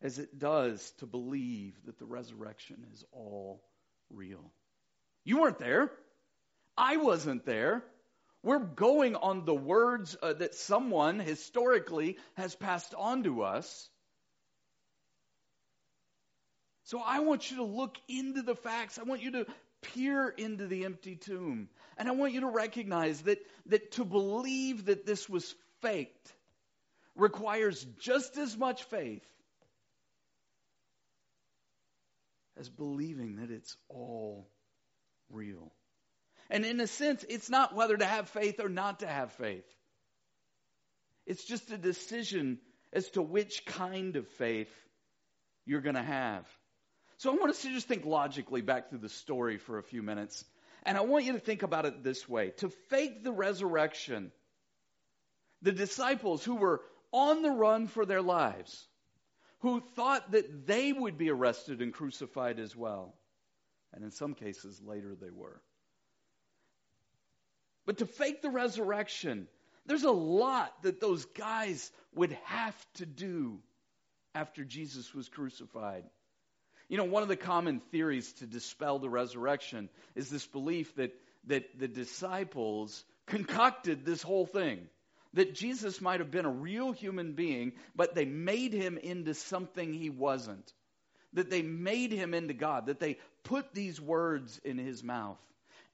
as 0.01 0.19
it 0.19 0.39
does 0.39 0.91
to 0.99 1.05
believe 1.05 1.75
that 1.85 1.99
the 1.99 2.05
resurrection 2.05 2.85
is 2.93 3.03
all 3.11 3.61
real. 4.09 4.51
You 5.25 5.41
weren't 5.41 5.59
there. 5.59 5.91
I 6.77 6.97
wasn't 6.97 7.45
there. 7.45 7.83
We're 8.41 8.59
going 8.59 9.15
on 9.15 9.43
the 9.43 9.53
words 9.53 10.15
uh, 10.21 10.33
that 10.33 10.55
someone 10.55 11.19
historically 11.19 12.17
has 12.35 12.55
passed 12.55 12.93
on 12.97 13.23
to 13.23 13.43
us. 13.43 13.89
So 16.85 17.01
I 17.05 17.19
want 17.19 17.51
you 17.51 17.57
to 17.57 17.63
look 17.63 17.97
into 18.07 18.41
the 18.41 18.55
facts. 18.55 18.97
I 18.97 19.03
want 19.03 19.21
you 19.21 19.31
to 19.31 19.45
peer 19.81 20.29
into 20.29 20.67
the 20.67 20.85
empty 20.85 21.17
tomb. 21.17 21.67
And 21.97 22.07
I 22.07 22.11
want 22.11 22.33
you 22.33 22.41
to 22.41 22.47
recognize 22.47 23.21
that, 23.23 23.39
that 23.67 23.91
to 23.93 24.05
believe 24.05 24.85
that 24.85 25.05
this 25.05 25.27
was 25.27 25.53
faked 25.81 26.33
requires 27.15 27.85
just 27.99 28.37
as 28.37 28.57
much 28.57 28.83
faith 28.83 29.25
as 32.59 32.69
believing 32.69 33.37
that 33.37 33.51
it's 33.51 33.75
all 33.87 34.49
real. 35.29 35.71
And 36.49 36.65
in 36.65 36.79
a 36.81 36.87
sense, 36.87 37.23
it's 37.29 37.49
not 37.49 37.75
whether 37.75 37.95
to 37.95 38.05
have 38.05 38.29
faith 38.29 38.59
or 38.59 38.69
not 38.69 38.99
to 38.99 39.07
have 39.07 39.31
faith. 39.33 39.65
It's 41.25 41.45
just 41.45 41.71
a 41.71 41.77
decision 41.77 42.59
as 42.91 43.09
to 43.11 43.21
which 43.21 43.65
kind 43.65 44.15
of 44.15 44.27
faith 44.27 44.71
you're 45.65 45.81
going 45.81 45.95
to 45.95 46.01
have. 46.01 46.45
So 47.17 47.31
I 47.31 47.35
want 47.35 47.51
us 47.51 47.61
to 47.61 47.69
just 47.69 47.87
think 47.87 48.05
logically 48.05 48.61
back 48.61 48.89
through 48.89 48.99
the 48.99 49.09
story 49.09 49.57
for 49.57 49.77
a 49.77 49.83
few 49.83 50.01
minutes. 50.01 50.43
And 50.83 50.97
I 50.97 51.01
want 51.01 51.25
you 51.25 51.33
to 51.33 51.39
think 51.39 51.63
about 51.63 51.85
it 51.85 52.03
this 52.03 52.27
way 52.27 52.51
to 52.57 52.69
fake 52.89 53.23
the 53.23 53.31
resurrection, 53.31 54.31
the 55.61 55.71
disciples 55.71 56.43
who 56.43 56.55
were 56.55 56.81
on 57.11 57.41
the 57.41 57.51
run 57.51 57.87
for 57.87 58.05
their 58.05 58.21
lives, 58.21 58.87
who 59.59 59.81
thought 59.95 60.31
that 60.31 60.65
they 60.67 60.93
would 60.93 61.17
be 61.17 61.29
arrested 61.29 61.81
and 61.81 61.93
crucified 61.93 62.59
as 62.59 62.75
well. 62.75 63.15
And 63.93 64.03
in 64.03 64.11
some 64.11 64.33
cases, 64.33 64.81
later 64.83 65.15
they 65.19 65.31
were. 65.31 65.61
But 67.85 67.97
to 67.97 68.05
fake 68.05 68.41
the 68.41 68.51
resurrection, 68.51 69.47
there's 69.85 70.03
a 70.03 70.11
lot 70.11 70.83
that 70.83 71.01
those 71.01 71.25
guys 71.25 71.91
would 72.13 72.31
have 72.45 72.75
to 72.95 73.05
do 73.05 73.59
after 74.35 74.63
Jesus 74.63 75.13
was 75.13 75.27
crucified. 75.27 76.03
You 76.87 76.97
know, 76.97 77.05
one 77.05 77.23
of 77.23 77.29
the 77.29 77.35
common 77.35 77.81
theories 77.91 78.31
to 78.33 78.47
dispel 78.47 78.99
the 78.99 79.09
resurrection 79.09 79.89
is 80.15 80.29
this 80.29 80.45
belief 80.45 80.95
that, 80.95 81.13
that 81.47 81.79
the 81.79 81.87
disciples 81.87 83.03
concocted 83.25 84.05
this 84.05 84.21
whole 84.21 84.45
thing. 84.45 84.87
That 85.33 85.53
Jesus 85.53 86.01
might 86.01 86.19
have 86.19 86.31
been 86.31 86.45
a 86.45 86.51
real 86.51 86.91
human 86.91 87.33
being, 87.33 87.73
but 87.95 88.15
they 88.15 88.25
made 88.25 88.73
him 88.73 88.97
into 88.97 89.33
something 89.33 89.93
he 89.93 90.09
wasn't. 90.09 90.73
That 91.33 91.49
they 91.49 91.61
made 91.61 92.11
him 92.11 92.33
into 92.33 92.53
God. 92.53 92.87
That 92.87 92.99
they 92.99 93.17
put 93.43 93.73
these 93.73 94.01
words 94.01 94.59
in 94.63 94.77
his 94.77 95.03
mouth. 95.03 95.39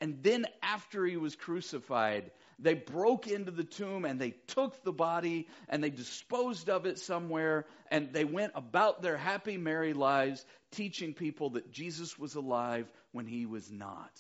And 0.01 0.23
then 0.23 0.45
after 0.61 1.05
he 1.05 1.17
was 1.17 1.35
crucified, 1.35 2.31
they 2.59 2.73
broke 2.73 3.27
into 3.27 3.51
the 3.51 3.63
tomb 3.63 4.05
and 4.05 4.19
they 4.19 4.31
took 4.47 4.83
the 4.83 4.91
body 4.93 5.47
and 5.69 5.83
they 5.83 5.89
disposed 5.89 6.69
of 6.69 6.85
it 6.85 6.99
somewhere 6.99 7.65
and 7.91 8.13
they 8.13 8.25
went 8.25 8.53
about 8.55 9.01
their 9.01 9.17
happy, 9.17 9.57
merry 9.57 9.93
lives 9.93 10.45
teaching 10.71 11.13
people 11.13 11.51
that 11.51 11.71
Jesus 11.71 12.17
was 12.17 12.35
alive 12.35 12.87
when 13.11 13.25
he 13.25 13.45
was 13.45 13.71
not. 13.71 14.11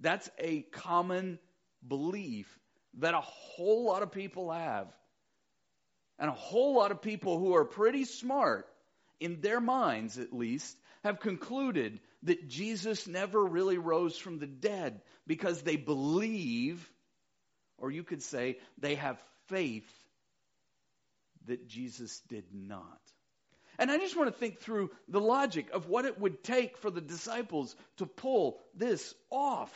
That's 0.00 0.28
a 0.38 0.62
common 0.62 1.38
belief 1.86 2.58
that 2.98 3.14
a 3.14 3.20
whole 3.20 3.84
lot 3.84 4.02
of 4.02 4.12
people 4.12 4.50
have. 4.50 4.88
And 6.18 6.30
a 6.30 6.34
whole 6.34 6.76
lot 6.76 6.92
of 6.92 7.02
people 7.02 7.38
who 7.38 7.56
are 7.56 7.64
pretty 7.64 8.04
smart, 8.04 8.68
in 9.20 9.40
their 9.40 9.60
minds 9.60 10.18
at 10.18 10.32
least, 10.32 10.76
have 11.02 11.20
concluded 11.20 12.00
that 12.22 12.48
Jesus 12.48 13.06
never 13.06 13.44
really 13.44 13.78
rose 13.78 14.16
from 14.16 14.38
the 14.38 14.46
dead 14.46 15.00
because 15.26 15.62
they 15.62 15.76
believe, 15.76 16.88
or 17.78 17.90
you 17.90 18.04
could 18.04 18.22
say 18.22 18.58
they 18.78 18.94
have 18.94 19.20
faith 19.48 19.88
that 21.46 21.68
Jesus 21.68 22.20
did 22.28 22.44
not. 22.52 23.00
And 23.78 23.90
I 23.90 23.98
just 23.98 24.16
want 24.16 24.32
to 24.32 24.38
think 24.38 24.60
through 24.60 24.90
the 25.08 25.20
logic 25.20 25.70
of 25.72 25.88
what 25.88 26.04
it 26.04 26.18
would 26.18 26.44
take 26.44 26.78
for 26.78 26.90
the 26.90 27.00
disciples 27.00 27.74
to 27.96 28.06
pull 28.06 28.60
this 28.74 29.14
off. 29.30 29.72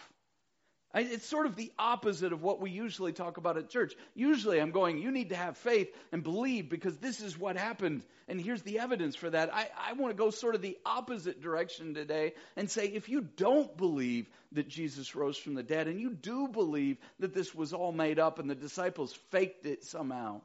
It's 1.00 1.26
sort 1.26 1.46
of 1.46 1.56
the 1.56 1.72
opposite 1.78 2.32
of 2.32 2.42
what 2.42 2.60
we 2.60 2.70
usually 2.70 3.12
talk 3.12 3.36
about 3.36 3.56
at 3.56 3.68
church. 3.68 3.94
Usually 4.14 4.60
I'm 4.60 4.70
going, 4.70 4.98
you 4.98 5.10
need 5.10 5.30
to 5.30 5.36
have 5.36 5.56
faith 5.56 5.94
and 6.12 6.22
believe 6.22 6.68
because 6.68 6.96
this 6.98 7.20
is 7.20 7.38
what 7.38 7.56
happened. 7.56 8.02
And 8.26 8.40
here's 8.40 8.62
the 8.62 8.78
evidence 8.78 9.16
for 9.16 9.30
that. 9.30 9.54
I, 9.54 9.68
I 9.78 9.92
want 9.94 10.16
to 10.16 10.22
go 10.22 10.30
sort 10.30 10.54
of 10.54 10.62
the 10.62 10.76
opposite 10.84 11.40
direction 11.40 11.94
today 11.94 12.34
and 12.56 12.70
say, 12.70 12.86
if 12.86 13.08
you 13.08 13.20
don't 13.20 13.76
believe 13.76 14.28
that 14.52 14.68
Jesus 14.68 15.14
rose 15.14 15.36
from 15.36 15.54
the 15.54 15.62
dead 15.62 15.88
and 15.88 16.00
you 16.00 16.10
do 16.10 16.48
believe 16.48 16.98
that 17.20 17.34
this 17.34 17.54
was 17.54 17.72
all 17.72 17.92
made 17.92 18.18
up 18.18 18.38
and 18.38 18.48
the 18.48 18.54
disciples 18.54 19.12
faked 19.30 19.66
it 19.66 19.84
somehow, 19.84 20.40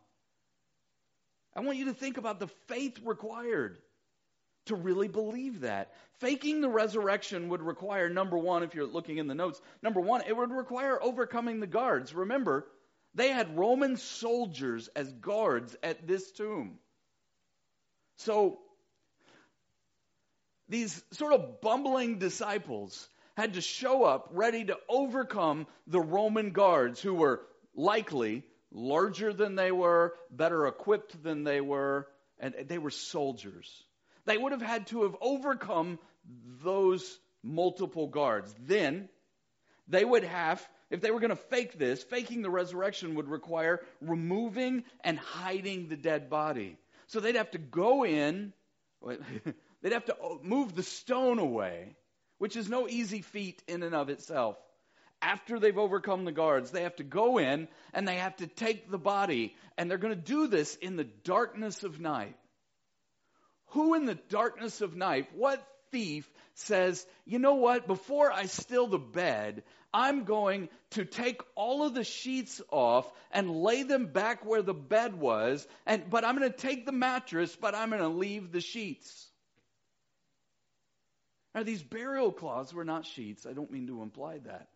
I 1.56 1.62
want 1.62 1.78
you 1.78 1.86
to 1.86 1.94
think 1.94 2.18
about 2.18 2.40
the 2.40 2.48
faith 2.68 3.00
required 3.04 3.78
to 4.66 4.76
really 4.76 5.08
believe 5.08 5.62
that. 5.62 5.92
Faking 6.20 6.62
the 6.62 6.70
resurrection 6.70 7.50
would 7.50 7.62
require, 7.62 8.10
number 8.10 8.38
one, 8.38 8.64
if 8.64 8.76
you're 8.76 8.86
looking 8.86 9.18
in 9.18 9.28
the 9.28 9.36
notes, 9.36 9.60
number 9.82 10.00
one, 10.00 10.22
it 10.28 10.36
would 10.36 10.52
require 10.52 11.02
overcoming 11.02 11.60
the 11.60 11.68
guards. 11.68 12.14
Remember, 12.14 12.66
they 13.16 13.30
had 13.30 13.58
Roman 13.58 13.98
soldiers 13.98 14.90
as 14.96 15.12
guards 15.12 15.76
at 15.84 16.08
this 16.08 16.32
tomb. 16.32 16.80
So, 18.18 18.60
these 20.70 21.04
sort 21.12 21.34
of 21.34 21.62
bumbling 21.62 22.20
disciples 22.20 23.08
had 23.36 23.56
to 23.56 23.62
show 23.62 24.04
up 24.04 24.30
ready 24.32 24.66
to 24.66 24.78
overcome 24.88 25.68
the 25.88 26.00
Roman 26.00 26.52
guards 26.52 27.02
who 27.02 27.14
were 27.14 27.42
likely 27.76 28.44
larger 28.72 29.34
than 29.34 29.56
they 29.56 29.72
were, 29.72 30.16
better 30.32 30.66
equipped 30.68 31.22
than 31.22 31.44
they 31.44 31.62
were, 31.62 32.08
and 32.40 32.56
they 32.68 32.78
were 32.78 32.92
soldiers. 32.92 33.84
They 34.26 34.38
would 34.38 34.52
have 34.52 34.62
had 34.62 34.88
to 34.88 35.04
have 35.04 35.16
overcome 35.22 36.00
those 36.64 37.20
multiple 37.44 38.08
guards. 38.08 38.54
Then 38.60 39.10
they 39.88 40.06
would 40.06 40.24
have, 40.24 40.66
if 40.90 41.02
they 41.02 41.12
were 41.12 41.20
going 41.20 41.30
to 41.30 41.36
fake 41.36 41.78
this, 41.78 42.04
faking 42.04 42.42
the 42.42 42.50
resurrection 42.50 43.16
would 43.16 43.28
require 43.28 43.82
removing 44.02 44.84
and 45.04 45.20
hiding 45.20 45.90
the 45.90 45.98
dead 45.98 46.30
body. 46.30 46.78
So 47.08 47.20
they'd 47.20 47.36
have 47.36 47.52
to 47.52 47.58
go 47.58 48.06
in, 48.06 48.54
they'd 49.82 49.92
have 49.92 50.06
to 50.06 50.16
oh, 50.22 50.40
move 50.42 50.74
the 50.74 50.84
stone 50.84 51.40
away, 51.40 51.96
which 52.38 52.56
is 52.56 52.70
no 52.70 52.88
easy 52.88 53.22
feat 53.22 53.62
in 53.68 53.84
and 53.84 53.94
of 53.94 54.10
itself. 54.10 54.58
After 55.22 55.60
they've 55.60 55.78
overcome 55.78 56.26
the 56.26 56.32
guards, 56.34 56.72
they 56.72 56.84
have 56.84 56.98
to 56.98 57.04
go 57.04 57.38
in 57.38 57.68
and 57.94 58.08
they 58.08 58.16
have 58.16 58.36
to 58.38 58.48
take 58.48 58.90
the 58.90 58.98
body, 58.98 59.56
and 59.78 59.90
they're 59.90 59.98
going 59.98 60.16
to 60.16 60.22
do 60.22 60.48
this 60.48 60.76
in 60.76 60.96
the 60.96 61.06
darkness 61.06 61.84
of 61.84 62.00
night. 62.00 62.36
Who 63.74 63.96
in 63.96 64.06
the 64.06 64.20
darkness 64.30 64.82
of 64.82 64.96
night, 64.96 65.30
what 65.36 65.66
thief 65.92 66.30
says, 66.56 67.06
you 67.26 67.40
know 67.40 67.56
what, 67.56 67.88
before 67.88 68.32
I 68.32 68.46
steal 68.46 68.88
the 68.88 69.00
bed, 69.00 69.64
I'm 69.94 70.24
going 70.24 70.70
to 70.92 71.06
take 71.06 71.42
all 71.56 71.84
of 71.84 71.94
the 71.94 72.04
sheets 72.04 72.62
off 72.70 73.12
and 73.32 73.50
lay 73.50 73.84
them 73.84 74.08
back 74.08 74.46
where 74.46 74.62
the 74.62 74.74
bed 74.74 75.20
was, 75.20 75.68
and, 75.86 76.10
but 76.10 76.24
I'm 76.24 76.38
going 76.38 76.52
to 76.52 76.58
take 76.58 76.86
the 76.86 76.92
mattress, 76.92 77.56
but 77.56 77.74
I'm 77.74 77.90
going 77.90 78.02
to 78.02 78.08
leave 78.08 78.52
the 78.52 78.62
sheets. 78.62 79.28
Now, 81.56 81.64
these 81.64 81.84
burial 81.84 82.32
cloths 82.32 82.74
were 82.74 82.86
not 82.86 83.06
sheets. 83.06 83.46
I 83.46 83.54
don't 83.54 83.72
mean 83.72 83.88
to 83.88 84.02
imply 84.02 84.40
that. 84.46 84.68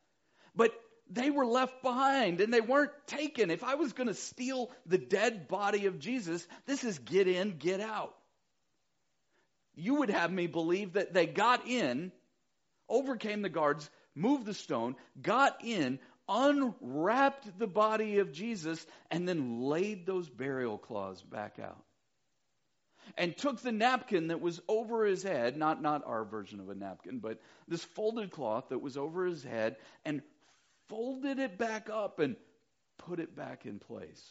But 0.56 0.72
they 1.10 1.30
were 1.30 1.46
left 1.46 1.82
behind 1.82 2.42
and 2.42 2.54
they 2.54 2.62
weren't 2.62 2.92
taken. 3.08 3.50
If 3.50 3.64
I 3.64 3.76
was 3.76 3.94
going 3.94 4.08
to 4.08 4.14
steal 4.14 4.72
the 4.86 4.98
dead 4.98 5.48
body 5.48 5.86
of 5.86 6.00
Jesus, 6.00 6.48
this 6.66 6.84
is 6.84 7.00
get 7.00 7.28
in, 7.28 7.58
get 7.58 7.80
out 7.80 8.14
you 9.78 9.96
would 9.96 10.10
have 10.10 10.32
me 10.32 10.48
believe 10.48 10.94
that 10.94 11.14
they 11.14 11.28
got 11.28 11.68
in, 11.68 12.12
overcame 12.90 13.44
the 13.44 13.50
guards, 13.50 13.90
moved 14.16 14.46
the 14.46 14.54
stone, 14.54 14.96
got 15.22 15.64
in, 15.64 16.00
unwrapped 16.28 17.58
the 17.60 17.68
body 17.68 18.18
of 18.18 18.32
Jesus, 18.34 18.86
and 19.12 19.28
then 19.28 19.62
laid 19.62 20.06
those 20.06 20.28
burial 20.28 20.78
cloths 20.78 21.22
back 21.22 21.60
out. 21.64 21.84
And 23.18 23.38
took 23.38 23.62
the 23.62 23.72
napkin 23.72 24.28
that 24.28 24.42
was 24.42 24.60
over 24.68 25.06
his 25.06 25.24
head, 25.24 25.56
not, 25.56 25.82
not 25.82 26.04
our 26.06 26.26
version 26.26 26.60
of 26.60 26.70
a 26.70 26.76
napkin, 26.76 27.20
but 27.20 27.40
this 27.68 27.84
folded 27.84 28.32
cloth 28.32 28.66
that 28.70 28.82
was 28.82 28.98
over 28.98 29.26
his 29.26 29.44
head, 29.44 29.78
and 30.04 30.22
folded 30.90 31.40
it 31.40 31.58
back 31.58 31.90
up 31.90 32.20
and 32.20 32.36
put 32.98 33.20
it 33.20 33.36
back 33.36 33.66
in 33.66 33.80
place. 33.80 34.24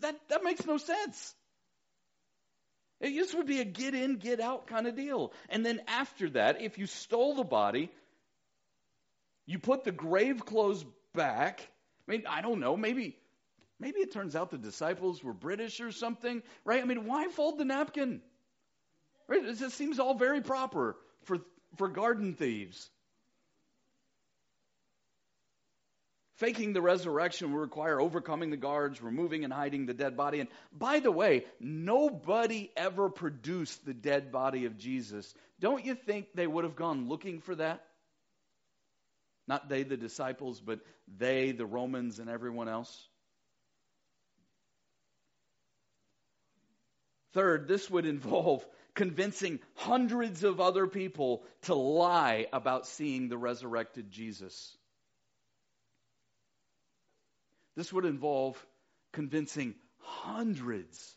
That, 0.00 0.16
that 0.28 0.44
makes 0.44 0.64
no 0.64 0.78
sense. 0.78 1.34
This 3.02 3.34
would 3.34 3.46
be 3.46 3.60
a 3.60 3.64
get 3.64 3.94
in, 3.94 4.16
get 4.16 4.40
out 4.40 4.68
kind 4.68 4.86
of 4.86 4.94
deal. 4.94 5.32
And 5.48 5.66
then 5.66 5.80
after 5.88 6.30
that, 6.30 6.62
if 6.62 6.78
you 6.78 6.86
stole 6.86 7.34
the 7.34 7.44
body, 7.44 7.90
you 9.44 9.58
put 9.58 9.82
the 9.82 9.90
grave 9.90 10.46
clothes 10.46 10.84
back. 11.12 11.68
I 12.08 12.12
mean, 12.12 12.24
I 12.28 12.42
don't 12.42 12.60
know, 12.60 12.76
maybe 12.76 13.16
maybe 13.80 13.98
it 13.98 14.12
turns 14.12 14.36
out 14.36 14.50
the 14.50 14.58
disciples 14.58 15.22
were 15.22 15.32
British 15.32 15.80
or 15.80 15.90
something, 15.90 16.42
right? 16.64 16.80
I 16.80 16.84
mean, 16.84 17.06
why 17.06 17.26
fold 17.28 17.58
the 17.58 17.64
napkin? 17.64 18.22
Right? 19.26 19.44
It 19.44 19.58
just 19.58 19.76
seems 19.76 19.98
all 19.98 20.14
very 20.14 20.40
proper 20.40 20.96
for 21.24 21.38
for 21.76 21.88
garden 21.88 22.34
thieves. 22.34 22.88
Faking 26.42 26.72
the 26.72 26.82
resurrection 26.82 27.52
would 27.52 27.60
require 27.60 28.00
overcoming 28.00 28.50
the 28.50 28.56
guards, 28.56 29.00
removing 29.00 29.44
and 29.44 29.52
hiding 29.52 29.86
the 29.86 29.94
dead 29.94 30.16
body. 30.16 30.40
And 30.40 30.48
by 30.76 30.98
the 30.98 31.12
way, 31.12 31.44
nobody 31.60 32.68
ever 32.76 33.08
produced 33.08 33.86
the 33.86 33.94
dead 33.94 34.32
body 34.32 34.64
of 34.64 34.76
Jesus. 34.76 35.32
Don't 35.60 35.84
you 35.84 35.94
think 35.94 36.26
they 36.34 36.48
would 36.48 36.64
have 36.64 36.74
gone 36.74 37.08
looking 37.08 37.42
for 37.42 37.54
that? 37.54 37.84
Not 39.46 39.68
they, 39.68 39.84
the 39.84 39.96
disciples, 39.96 40.58
but 40.58 40.80
they, 41.16 41.52
the 41.52 41.64
Romans, 41.64 42.18
and 42.18 42.28
everyone 42.28 42.68
else. 42.68 42.92
Third, 47.34 47.68
this 47.68 47.88
would 47.88 48.04
involve 48.04 48.66
convincing 48.96 49.60
hundreds 49.76 50.42
of 50.42 50.60
other 50.60 50.88
people 50.88 51.44
to 51.62 51.76
lie 51.76 52.48
about 52.52 52.88
seeing 52.88 53.28
the 53.28 53.38
resurrected 53.38 54.10
Jesus. 54.10 54.76
This 57.76 57.92
would 57.92 58.04
involve 58.04 58.64
convincing 59.12 59.74
hundreds, 59.98 61.16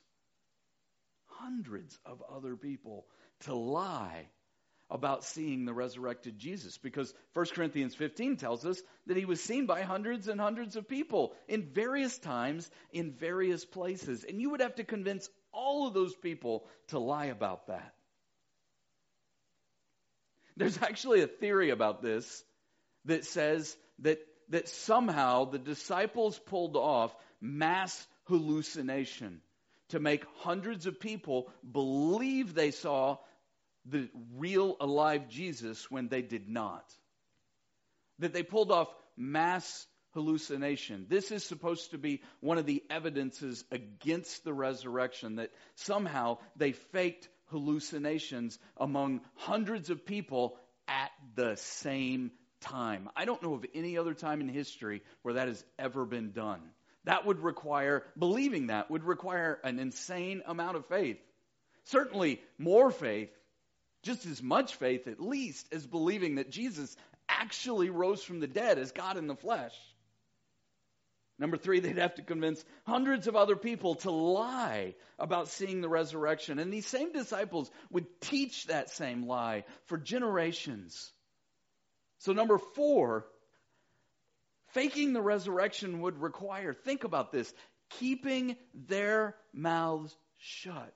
hundreds 1.26 1.98
of 2.06 2.22
other 2.34 2.56
people 2.56 3.06
to 3.42 3.54
lie 3.54 4.28
about 4.90 5.24
seeing 5.24 5.66
the 5.66 5.74
resurrected 5.74 6.38
Jesus 6.38 6.78
because 6.78 7.14
1 7.34 7.48
Corinthians 7.56 7.96
15 7.96 8.38
tells 8.38 8.66
us 8.66 8.82
that 9.08 9.18
he 9.18 9.26
was 9.26 9.42
seen 9.42 9.66
by 9.66 9.82
hundreds 9.82 10.28
and 10.28 10.40
hundreds 10.40 10.76
of 10.76 10.88
people 10.88 11.34
in 11.48 11.64
various 11.74 12.18
times 12.20 12.70
in 12.92 13.12
various 13.12 13.66
places. 13.66 14.24
And 14.24 14.40
you 14.40 14.52
would 14.52 14.62
have 14.62 14.76
to 14.76 14.84
convince 14.84 15.28
all 15.52 15.88
of 15.88 15.94
those 15.94 16.16
people 16.16 16.66
to 16.90 17.00
lie 17.00 17.26
about 17.26 17.68
that. 17.68 17.94
There's 20.56 20.82
actually 20.82 21.22
a 21.22 21.28
theory 21.28 21.72
about 21.72 22.02
this 22.02 22.44
that 23.06 23.26
says 23.26 23.76
that 24.00 24.20
that 24.50 24.68
somehow 24.68 25.46
the 25.46 25.60
disciples 25.60 26.40
pulled 26.40 26.76
off 26.76 27.16
mass 27.42 28.08
hallucination 28.26 29.42
to 29.90 30.00
make 30.00 30.26
hundreds 30.40 30.86
of 30.86 31.00
people 31.00 31.50
believe 31.70 32.54
they 32.54 32.72
saw 32.72 33.18
the 33.86 34.10
real 34.36 34.76
alive 34.80 35.30
Jesus 35.30 35.90
when 35.92 36.08
they 36.08 36.22
did 36.22 36.50
not. 36.50 36.84
That 38.20 38.34
they 38.34 38.44
pulled 38.44 38.72
off 38.72 38.88
mass 39.16 39.86
hallucination. 40.14 41.06
This 41.10 41.32
is 41.32 41.44
supposed 41.44 41.92
to 41.92 41.98
be 41.98 42.22
one 42.40 42.58
of 42.58 42.66
the 42.66 42.84
evidences 42.90 43.64
against 43.72 44.44
the 44.44 44.54
resurrection 44.54 45.36
that 45.36 45.52
somehow 45.76 46.40
they 46.56 46.72
faked 46.72 47.28
hallucinations 47.48 48.58
among 48.78 49.22
hundreds 49.36 49.90
of 49.90 50.06
people 50.06 50.58
at 50.88 51.12
the 51.36 51.56
same 51.58 52.32
time. 52.66 53.10
I 53.16 53.26
don't 53.26 53.42
know 53.42 53.54
of 53.54 53.66
any 53.74 53.98
other 53.98 54.14
time 54.14 54.42
in 54.42 54.50
history 54.50 55.02
where 55.22 55.36
that 55.36 55.48
has 55.48 55.64
ever 55.80 56.06
been 56.06 56.32
done. 56.32 56.62
That 57.06 57.26
would 57.26 57.40
require, 57.40 58.04
believing 58.18 58.68
that 58.68 58.90
would 58.90 59.04
require 59.04 59.60
an 59.64 59.80
insane 59.80 60.42
amount 60.46 60.76
of 60.76 60.88
faith. 60.88 61.20
Certainly 61.86 62.42
more 62.58 62.92
faith, 62.92 63.30
just 64.04 64.26
as 64.26 64.42
much 64.42 64.76
faith 64.76 65.08
at 65.08 65.20
least, 65.20 65.68
as 65.72 65.86
believing 65.86 66.36
that 66.36 66.50
Jesus 66.50 66.96
actually 67.30 67.90
rose 67.90 68.24
from 68.24 68.40
the 68.40 68.48
dead 68.48 68.80
as 68.80 68.92
God 68.92 69.18
in 69.18 69.28
the 69.28 69.36
flesh. 69.36 69.74
Number 71.38 71.58
three, 71.58 71.82
they'd 71.82 71.98
have 71.98 72.16
to 72.16 72.22
convince 72.22 72.64
hundreds 72.86 73.28
of 73.28 73.36
other 73.36 73.58
people 73.58 73.96
to 73.96 74.12
lie 74.12 74.96
about 75.20 75.50
seeing 75.50 75.82
the 75.82 75.90
resurrection. 75.90 76.60
And 76.60 76.72
these 76.72 76.88
same 76.88 77.12
disciples 77.12 77.70
would 77.92 78.06
teach 78.22 78.68
that 78.68 78.90
same 78.90 79.28
lie 79.28 79.66
for 79.86 79.98
generations. 79.98 81.12
So, 82.26 82.34
number 82.34 82.58
four, 82.58 83.28
faking 84.74 85.14
the 85.14 85.22
resurrection 85.22 86.02
would 86.02 86.20
require, 86.20 86.74
think 86.74 87.04
about 87.04 87.32
this, 87.32 87.54
keeping 87.92 88.56
their 88.74 89.36
mouths 89.54 90.18
shut. 90.40 90.96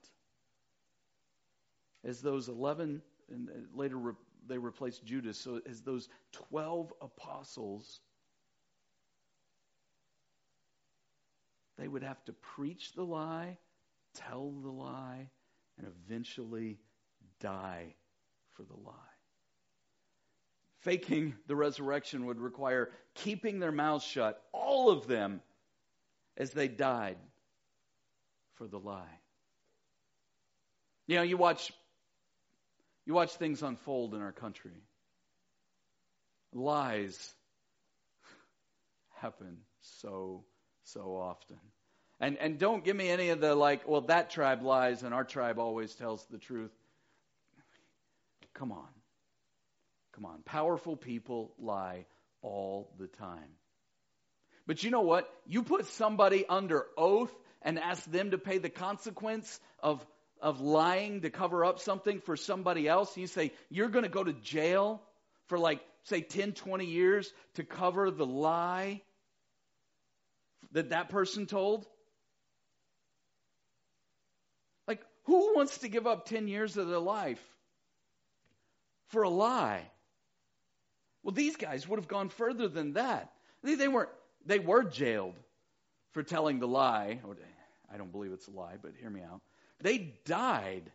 As 2.04 2.20
those 2.22 2.50
11 2.50 3.04
and 3.30 3.48
uh, 3.48 3.54
later 3.76 4.16
they 4.48 4.58
replaced 4.58 5.06
Judas. 5.06 5.40
So 5.40 5.62
as 5.70 5.82
those 5.82 6.10
12 6.50 6.92
apostles, 7.00 8.00
they 11.78 11.88
would 11.88 12.02
have 12.02 12.26
to 12.26 12.34
preach 12.34 12.94
the 12.94 13.04
lie, 13.04 13.60
tell 14.16 14.50
the 14.50 14.72
lie, 14.72 15.30
and 15.78 15.86
eventually 15.86 16.80
die. 17.40 17.94
Faking 20.82 21.36
the 21.48 21.56
resurrection 21.56 22.26
would 22.26 22.40
require 22.40 22.90
keeping 23.14 23.60
their 23.60 23.72
mouths 23.72 24.06
shut, 24.06 24.42
all 24.54 24.90
of 24.90 25.08
them, 25.08 25.42
as 26.38 26.52
they 26.52 26.70
died 26.70 27.18
for 28.56 28.68
the 28.68 28.80
lie. 28.80 29.20
You 31.08 31.18
know, 31.18 31.24
you 31.24 31.38
watch 31.38 31.74
you 33.06 33.14
watch 33.14 33.32
things 33.32 33.64
unfold 33.64 34.14
in 34.14 34.22
our 34.22 34.32
country. 34.32 34.84
Lies 36.54 37.34
happen 39.16 39.58
so 39.82 40.46
so 40.84 41.18
often. 41.18 41.58
And 42.20 42.38
and 42.38 42.58
don't 42.58 42.86
give 42.86 42.96
me 42.96 43.10
any 43.10 43.30
of 43.30 43.42
the 43.42 43.56
like, 43.56 43.88
well 43.88 44.02
that 44.02 44.30
tribe 44.30 44.62
lies 44.62 45.04
and 45.04 45.14
our 45.14 45.24
tribe 45.24 45.60
always 45.60 45.94
tells 45.96 46.26
the 46.28 46.38
truth. 46.38 46.72
Come 48.54 48.72
on. 48.72 48.99
Come 50.20 50.32
on. 50.32 50.42
Powerful 50.44 50.98
people 50.98 51.54
lie 51.58 52.06
all 52.42 52.92
the 53.00 53.08
time. 53.08 53.56
But 54.68 54.84
you 54.84 54.92
know 54.92 55.02
what? 55.02 55.30
You 55.46 55.64
put 55.64 55.86
somebody 55.86 56.46
under 56.46 56.86
oath 56.98 57.34
and 57.62 57.80
ask 57.80 58.04
them 58.04 58.32
to 58.32 58.38
pay 58.38 58.58
the 58.58 58.70
consequence 58.70 59.62
of, 59.82 60.06
of 60.42 60.60
lying 60.60 61.22
to 61.22 61.30
cover 61.30 61.64
up 61.64 61.80
something 61.80 62.20
for 62.20 62.36
somebody 62.36 62.86
else. 62.86 63.16
You 63.16 63.28
say, 63.28 63.54
you're 63.70 63.88
going 63.88 64.04
to 64.04 64.10
go 64.10 64.22
to 64.22 64.34
jail 64.34 65.02
for 65.48 65.58
like, 65.58 65.80
say, 66.04 66.20
10, 66.20 66.52
20 66.52 66.86
years 66.86 67.32
to 67.54 67.64
cover 67.64 68.12
the 68.12 68.26
lie 68.26 69.02
that 70.74 70.90
that 70.90 71.08
person 71.08 71.46
told? 71.46 71.88
Like, 74.86 75.02
who 75.24 75.56
wants 75.56 75.78
to 75.78 75.88
give 75.88 76.08
up 76.08 76.26
10 76.26 76.50
years 76.50 76.76
of 76.76 76.90
their 76.90 77.00
life 77.00 77.42
for 79.08 79.24
a 79.24 79.30
lie? 79.30 79.90
Well, 81.24 81.34
these 81.34 81.56
guys 81.56 81.88
would 81.88 82.00
have 82.00 82.08
gone 82.08 82.30
further 82.30 82.68
than 82.68 82.94
that. 82.94 83.32
They, 83.64 83.76
they 83.76 83.88
weren't, 83.88 84.10
they 84.46 84.60
were 84.60 84.84
jailed 84.84 85.36
for 86.12 86.24
telling 86.24 86.60
the 86.60 86.68
lie. 86.68 87.20
Oh, 87.26 87.36
I 87.92 87.98
don't 87.98 88.12
believe 88.12 88.32
it's 88.32 88.48
a 88.48 88.52
lie, 88.52 88.76
but 88.82 88.94
hear 89.00 89.10
me 89.10 89.22
out. 89.22 89.42
They 89.82 90.16
died 90.26 90.92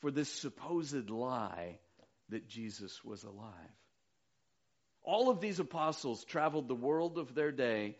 for 0.00 0.10
this 0.10 0.28
supposed 0.28 1.10
lie 1.10 1.78
that 2.30 2.48
Jesus 2.48 3.04
was 3.04 3.24
alive. 3.24 3.52
All 5.02 5.30
of 5.30 5.40
these 5.40 5.60
apostles 5.60 6.24
traveled 6.24 6.66
the 6.66 6.74
world 6.74 7.18
of 7.18 7.34
their 7.34 7.52
day 7.52 7.96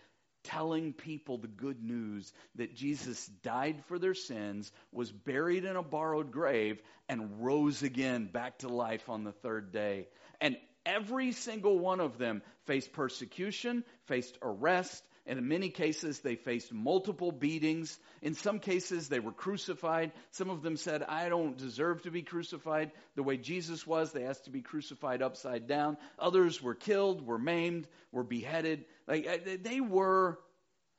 telling 0.47 0.93
people 0.93 1.39
the 1.39 1.49
good 1.49 1.83
news 1.83 2.33
that 2.55 2.75
Jesus 2.75 3.27
died 3.43 3.83
for 3.87 3.99
their 3.99 4.15
sins, 4.15 4.73
was 4.93 5.11
buried 5.11 5.65
in 5.65 5.77
a 5.77 5.83
borrowed 5.83 6.31
grave, 6.31 6.81
and 7.09 7.45
rose 7.45 7.83
again 7.83 8.27
back 8.27 8.59
to 8.59 8.69
life 8.69 9.09
on 9.09 9.25
the 9.25 9.33
third 9.33 9.73
day. 9.73 10.09
And 10.41 10.57
every 10.85 11.33
single 11.33 11.79
one 11.79 12.01
of 12.01 12.19
them 12.19 12.43
faced 12.67 12.93
persecution, 12.93 13.85
faced 14.07 14.39
arrest, 14.43 15.03
and 15.29 15.41
in 15.41 15.49
many 15.49 15.71
cases, 15.71 16.21
they 16.21 16.37
faced 16.37 16.73
multiple 16.73 17.33
beatings. 17.33 17.99
In 18.23 18.35
some 18.35 18.61
cases, 18.61 19.09
they 19.09 19.19
were 19.19 19.33
crucified. 19.33 20.13
Some 20.31 20.51
of 20.51 20.63
them 20.63 20.77
said, 20.77 21.03
I 21.03 21.29
don't 21.29 21.59
deserve 21.59 22.03
to 22.03 22.13
be 22.13 22.23
crucified 22.23 22.93
the 23.17 23.25
way 23.25 23.37
Jesus 23.37 23.85
was. 23.85 24.13
They 24.13 24.25
asked 24.25 24.45
to 24.45 24.53
be 24.53 24.63
crucified 24.63 25.23
upside 25.23 25.67
down. 25.67 25.97
Others 26.21 26.63
were 26.63 26.77
killed, 26.77 27.27
were 27.27 27.41
maimed, 27.41 27.89
were 28.13 28.23
beheaded. 28.23 28.85
Like, 29.07 29.27
uh, 29.27 29.57
they 29.63 29.81
were, 29.81 30.39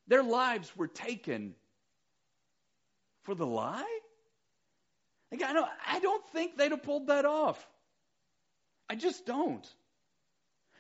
their 0.08 0.24
lives 0.24 0.72
were 0.76 0.88
taken 0.88 1.56
for 3.24 3.36
the 3.36 3.46
lie? 3.46 4.00
Like, 5.32 5.44
I, 5.44 5.54
don't, 5.54 5.70
I 5.86 6.00
don't 6.00 6.26
think 6.30 6.58
they'd 6.58 6.72
have 6.72 6.84
pulled 6.84 7.08
that 7.08 7.26
off. 7.26 7.66
I 8.90 8.96
just 8.96 9.26
don't. 9.26 9.68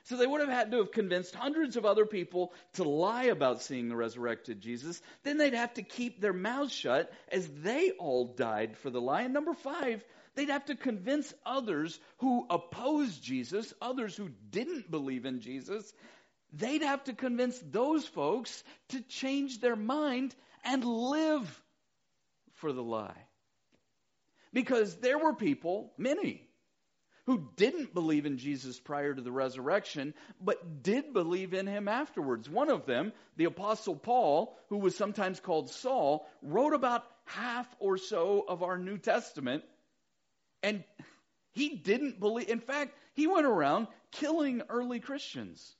So 0.03 0.15
they 0.15 0.25
would 0.25 0.39
have 0.39 0.49
had 0.49 0.71
to 0.71 0.77
have 0.77 0.93
convinced 0.93 1.35
hundreds 1.35 1.75
of 1.75 1.85
other 1.85 2.05
people 2.05 2.53
to 2.75 2.85
lie 2.85 3.25
about 3.25 3.61
seeing 3.61 3.89
the 3.89 3.95
resurrected 3.97 4.61
Jesus. 4.61 5.01
Then 5.23 5.37
they'd 5.37 5.53
have 5.53 5.73
to 5.73 5.81
keep 5.81 6.21
their 6.21 6.31
mouths 6.31 6.71
shut 6.71 7.11
as 7.29 7.45
they 7.45 7.91
all 7.91 8.33
died 8.33 8.77
for 8.77 8.89
the 8.89 9.01
lie. 9.01 9.23
And 9.23 9.33
number 9.33 9.53
five, 9.53 10.01
they'd 10.35 10.47
have 10.47 10.63
to 10.65 10.75
convince 10.75 11.33
others 11.45 11.99
who 12.19 12.47
opposed 12.49 13.21
Jesus, 13.21 13.73
others 13.81 14.15
who 14.15 14.29
didn't 14.49 14.89
believe 14.89 15.25
in 15.25 15.41
Jesus, 15.41 15.91
they'd 16.57 16.81
have 16.81 17.03
to 17.05 17.13
convince 17.13 17.57
those 17.71 18.05
folks 18.05 18.63
to 18.89 19.01
change 19.01 19.59
their 19.59 19.75
mind 19.75 20.35
and 20.63 20.83
live 20.83 21.63
for 22.55 22.73
the 22.73 22.83
lie. 22.83 23.25
Because 24.53 24.95
there 24.95 25.17
were 25.17 25.33
people, 25.33 25.93
many, 25.97 26.47
who 27.25 27.49
didn't 27.57 27.93
believe 27.93 28.25
in 28.25 28.37
Jesus 28.37 28.79
prior 28.79 29.13
to 29.13 29.21
the 29.21 29.31
resurrection, 29.31 30.13
but 30.41 30.81
did 30.81 31.13
believe 31.13 31.53
in 31.53 31.67
him 31.67 31.87
afterwards. 31.87 32.49
One 32.49 32.69
of 32.69 32.85
them, 32.85 33.11
the 33.35 33.45
Apostle 33.45 33.95
Paul, 33.95 34.57
who 34.69 34.77
was 34.77 34.95
sometimes 34.95 35.41
called 35.41 35.69
Saul, 35.69 36.25
wrote 36.41 36.73
about 36.73 37.03
half 37.25 37.67
or 37.79 37.97
so 37.97 38.45
of 38.47 38.63
our 38.63 38.77
New 38.77 38.97
Testament, 38.97 39.63
and 40.63 40.83
he 41.51 41.75
didn't 41.75 42.19
believe. 42.19 42.47
In 42.47 42.61
fact, 42.61 42.95
he 43.13 43.27
went 43.27 43.45
around 43.45 43.87
killing 44.11 44.61
early 44.69 45.01
Christians. 45.01 45.75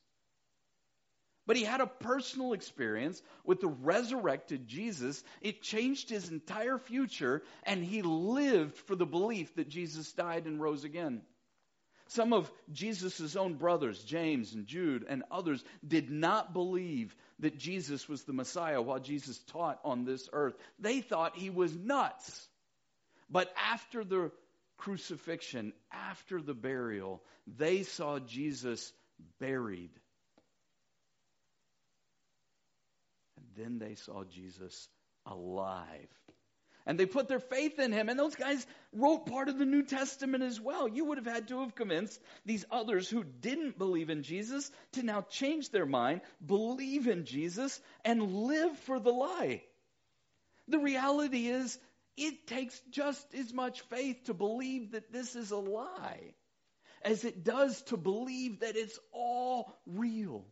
But 1.48 1.56
he 1.56 1.64
had 1.64 1.80
a 1.80 1.86
personal 1.86 2.52
experience 2.52 3.22
with 3.42 3.60
the 3.60 3.68
resurrected 3.68 4.68
Jesus. 4.68 5.24
It 5.40 5.62
changed 5.62 6.10
his 6.10 6.28
entire 6.28 6.76
future, 6.76 7.42
and 7.62 7.82
he 7.82 8.02
lived 8.02 8.76
for 8.76 8.94
the 8.94 9.06
belief 9.06 9.54
that 9.54 9.70
Jesus 9.70 10.12
died 10.12 10.44
and 10.44 10.60
rose 10.60 10.84
again. 10.84 11.22
Some 12.08 12.34
of 12.34 12.52
Jesus' 12.70 13.34
own 13.34 13.54
brothers, 13.54 14.04
James 14.04 14.52
and 14.52 14.66
Jude 14.66 15.06
and 15.08 15.22
others, 15.30 15.64
did 15.86 16.10
not 16.10 16.52
believe 16.52 17.16
that 17.38 17.56
Jesus 17.56 18.06
was 18.06 18.24
the 18.24 18.34
Messiah 18.34 18.82
while 18.82 19.00
Jesus 19.00 19.38
taught 19.44 19.80
on 19.84 20.04
this 20.04 20.28
earth. 20.34 20.54
They 20.78 21.00
thought 21.00 21.34
he 21.34 21.48
was 21.48 21.74
nuts. 21.74 22.46
But 23.30 23.50
after 23.56 24.04
the 24.04 24.32
crucifixion, 24.76 25.72
after 25.90 26.42
the 26.42 26.52
burial, 26.52 27.22
they 27.46 27.84
saw 27.84 28.18
Jesus 28.18 28.92
buried. 29.40 29.97
And 33.38 33.64
then 33.64 33.78
they 33.78 33.94
saw 33.94 34.24
Jesus 34.24 34.88
alive 35.26 36.08
and 36.86 36.98
they 36.98 37.06
put 37.06 37.28
their 37.28 37.38
faith 37.38 37.78
in 37.78 37.92
him. 37.92 38.08
And 38.08 38.18
those 38.18 38.34
guys 38.34 38.66
wrote 38.94 39.26
part 39.26 39.50
of 39.50 39.58
the 39.58 39.66
New 39.66 39.82
Testament 39.82 40.42
as 40.42 40.58
well. 40.58 40.88
You 40.88 41.04
would 41.04 41.18
have 41.18 41.26
had 41.26 41.48
to 41.48 41.60
have 41.60 41.74
convinced 41.74 42.18
these 42.46 42.64
others 42.70 43.10
who 43.10 43.24
didn't 43.24 43.78
believe 43.78 44.08
in 44.08 44.22
Jesus 44.22 44.70
to 44.92 45.02
now 45.02 45.20
change 45.20 45.70
their 45.70 45.84
mind, 45.84 46.22
believe 46.44 47.06
in 47.06 47.26
Jesus, 47.26 47.78
and 48.06 48.34
live 48.34 48.76
for 48.78 48.98
the 48.98 49.12
lie. 49.12 49.62
The 50.68 50.78
reality 50.78 51.48
is, 51.48 51.78
it 52.16 52.46
takes 52.46 52.80
just 52.90 53.34
as 53.34 53.52
much 53.52 53.82
faith 53.82 54.24
to 54.24 54.34
believe 54.34 54.92
that 54.92 55.12
this 55.12 55.36
is 55.36 55.50
a 55.50 55.58
lie 55.58 56.34
as 57.02 57.24
it 57.24 57.44
does 57.44 57.82
to 57.82 57.96
believe 57.96 58.60
that 58.60 58.76
it's 58.76 58.98
all 59.12 59.72
real. 59.86 60.46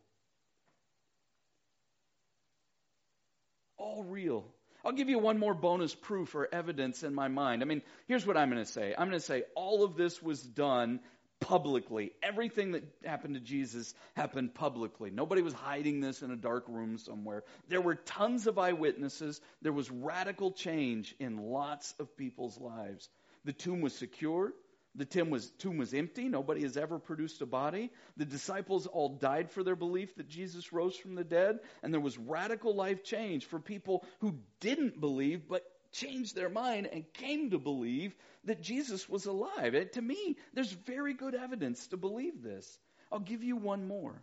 All 3.79 4.05
real. 4.05 4.45
I'll 4.85 4.93
give 4.93 5.09
you 5.09 5.19
one 5.19 5.39
more 5.39 5.55
bonus 5.55 5.95
proof 5.95 6.35
or 6.35 6.49
evidence 6.53 7.03
in 7.03 7.15
my 7.15 7.29
mind. 7.29 7.63
I 7.63 7.65
mean, 7.65 7.83
here's 8.07 8.25
what 8.25 8.37
I'm 8.37 8.51
going 8.51 8.65
to 8.65 8.71
say 8.71 8.95
I'm 8.97 9.09
going 9.09 9.19
to 9.19 9.27
say 9.27 9.43
all 9.55 9.83
of 9.85 9.97
this 9.97 10.23
was 10.23 10.41
done 10.41 11.01
publicly. 11.41 12.13
Everything 12.23 12.73
that 12.73 12.85
happened 13.05 13.35
to 13.35 13.41
Jesus 13.41 13.95
happened 14.15 14.55
publicly. 14.55 15.11
Nobody 15.11 15.43
was 15.43 15.53
hiding 15.53 16.01
this 16.01 16.23
in 16.23 16.31
a 16.31 16.37
dark 16.37 16.65
room 16.69 16.99
somewhere. 16.99 17.45
There 17.69 17.81
were 17.81 17.95
tons 17.95 18.47
of 18.47 18.59
eyewitnesses. 18.59 19.41
There 19.61 19.73
was 19.73 19.91
radical 19.91 20.53
change 20.53 21.15
in 21.19 21.37
lots 21.37 21.95
of 21.99 22.17
people's 22.17 22.59
lives. 22.59 23.09
The 23.45 23.53
tomb 23.53 23.81
was 23.81 23.95
secure. 23.95 24.53
The 24.97 25.05
tomb 25.05 25.29
was, 25.29 25.51
tomb 25.59 25.77
was 25.77 25.93
empty. 25.93 26.29
Nobody 26.29 26.63
has 26.63 26.77
ever 26.77 26.99
produced 26.99 27.43
a 27.43 27.47
body. 27.47 27.91
The 28.17 28.25
disciples 28.25 28.87
all 28.87 29.11
died 29.11 29.51
for 29.51 29.63
their 29.63 29.77
belief 29.77 30.15
that 30.17 30.29
Jesus 30.29 30.73
rose 30.73 30.97
from 30.97 31.15
the 31.15 31.25
dead. 31.25 31.59
And 31.83 31.93
there 31.93 32.01
was 32.01 32.17
radical 32.17 32.75
life 32.75 33.05
change 33.05 33.45
for 33.45 33.61
people 33.61 34.05
who 34.21 34.37
didn't 34.61 34.99
believe 34.99 35.49
but 35.49 35.65
changed 35.93 36.35
their 36.35 36.49
mind 36.49 36.89
and 36.91 37.13
came 37.13 37.51
to 37.51 37.59
believe 37.59 38.15
that 38.45 38.63
Jesus 38.63 39.09
was 39.09 39.27
alive. 39.27 39.75
And 39.75 39.93
to 39.93 40.03
me, 40.03 40.37
there's 40.55 40.73
very 40.73 41.15
good 41.15 41.35
evidence 41.35 41.87
to 41.89 41.97
believe 41.97 42.43
this. 42.43 42.79
I'll 43.13 43.19
give 43.19 43.43
you 43.43 43.57
one 43.57 43.87
more. 43.87 44.23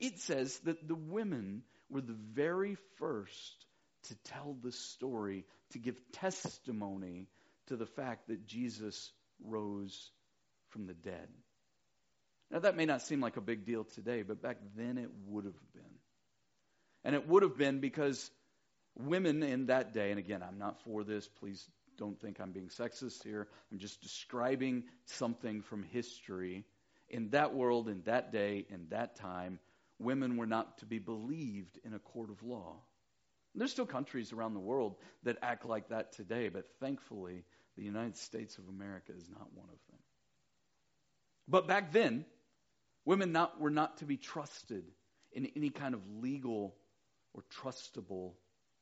It 0.00 0.18
says 0.20 0.58
that 0.60 0.88
the 0.88 0.94
women 0.94 1.62
were 1.90 2.00
the 2.00 2.16
very 2.32 2.76
first 2.98 3.66
to 4.04 4.14
tell 4.24 4.56
the 4.62 4.72
story, 4.72 5.44
to 5.70 5.78
give 5.78 5.96
testimony 6.12 7.26
to 7.66 7.76
the 7.76 7.86
fact 7.86 8.28
that 8.28 8.46
Jesus 8.46 9.12
rose 9.44 10.10
from 10.70 10.86
the 10.86 10.94
dead. 10.94 11.28
Now, 12.50 12.60
that 12.60 12.76
may 12.76 12.84
not 12.84 13.02
seem 13.02 13.20
like 13.20 13.36
a 13.36 13.40
big 13.40 13.64
deal 13.64 13.84
today, 13.84 14.22
but 14.22 14.42
back 14.42 14.58
then 14.76 14.98
it 14.98 15.10
would 15.26 15.44
have 15.44 15.72
been. 15.72 15.82
And 17.04 17.14
it 17.14 17.28
would 17.28 17.42
have 17.42 17.56
been 17.56 17.80
because 17.80 18.30
women 18.96 19.42
in 19.42 19.66
that 19.66 19.92
day, 19.92 20.10
and 20.10 20.18
again, 20.18 20.42
I'm 20.42 20.58
not 20.58 20.80
for 20.82 21.04
this, 21.04 21.26
please 21.26 21.68
don't 21.96 22.20
think 22.20 22.40
I'm 22.40 22.52
being 22.52 22.68
sexist 22.68 23.22
here. 23.22 23.48
I'm 23.70 23.78
just 23.78 24.02
describing 24.02 24.84
something 25.06 25.62
from 25.62 25.82
history. 25.82 26.64
In 27.08 27.30
that 27.30 27.54
world, 27.54 27.88
in 27.88 28.02
that 28.04 28.32
day, 28.32 28.66
in 28.68 28.86
that 28.90 29.16
time, 29.16 29.58
women 29.98 30.36
were 30.36 30.46
not 30.46 30.78
to 30.78 30.86
be 30.86 30.98
believed 30.98 31.78
in 31.84 31.94
a 31.94 31.98
court 31.98 32.30
of 32.30 32.42
law. 32.42 32.76
There's 33.54 33.70
still 33.70 33.86
countries 33.86 34.32
around 34.32 34.54
the 34.54 34.60
world 34.60 34.96
that 35.22 35.38
act 35.40 35.64
like 35.64 35.90
that 35.90 36.12
today, 36.12 36.48
but 36.48 36.64
thankfully, 36.80 37.44
the 37.76 37.84
United 37.84 38.16
States 38.16 38.58
of 38.58 38.68
America 38.68 39.12
is 39.16 39.28
not 39.28 39.52
one 39.52 39.68
of 39.68 39.78
them. 39.90 39.98
But 41.48 41.68
back 41.68 41.92
then, 41.92 42.24
women 43.04 43.32
not, 43.32 43.60
were 43.60 43.70
not 43.70 43.98
to 43.98 44.04
be 44.04 44.16
trusted 44.16 44.84
in 45.32 45.48
any 45.56 45.70
kind 45.70 45.94
of 45.94 46.00
legal 46.20 46.74
or 47.34 47.42
trustable 47.60 48.34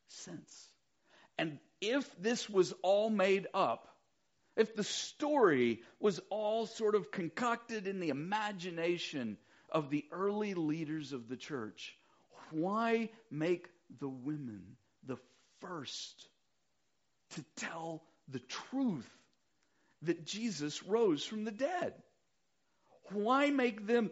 sense. 0.08 0.68
And 1.38 1.58
if 1.80 2.08
this 2.20 2.48
was 2.48 2.72
all 2.82 3.10
made 3.10 3.46
up, 3.54 3.88
if 4.56 4.76
the 4.76 4.84
story 4.84 5.80
was 5.98 6.20
all 6.28 6.66
sort 6.66 6.94
of 6.94 7.10
concocted 7.10 7.86
in 7.86 8.00
the 8.00 8.10
imagination 8.10 9.38
of 9.70 9.88
the 9.88 10.04
early 10.12 10.52
leaders 10.52 11.12
of 11.12 11.28
the 11.28 11.38
church, 11.38 11.96
why 12.50 13.08
make 13.30 13.68
the 13.98 14.08
women 14.08 14.76
the 15.06 15.16
first 15.60 16.28
to 17.30 17.44
tell 17.56 18.02
the 18.32 18.40
truth 18.40 19.08
that 20.02 20.26
Jesus 20.26 20.82
rose 20.82 21.24
from 21.24 21.44
the 21.44 21.50
dead? 21.50 21.94
Why 23.10 23.50
make 23.50 23.86
them 23.86 24.10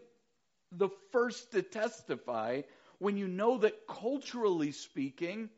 the 0.72 0.90
first 1.12 1.52
to 1.52 1.62
testify 1.62 2.62
when 2.98 3.16
you 3.16 3.26
know 3.26 3.58
that 3.58 3.86
culturally 3.88 4.72
speaking, 4.72 5.48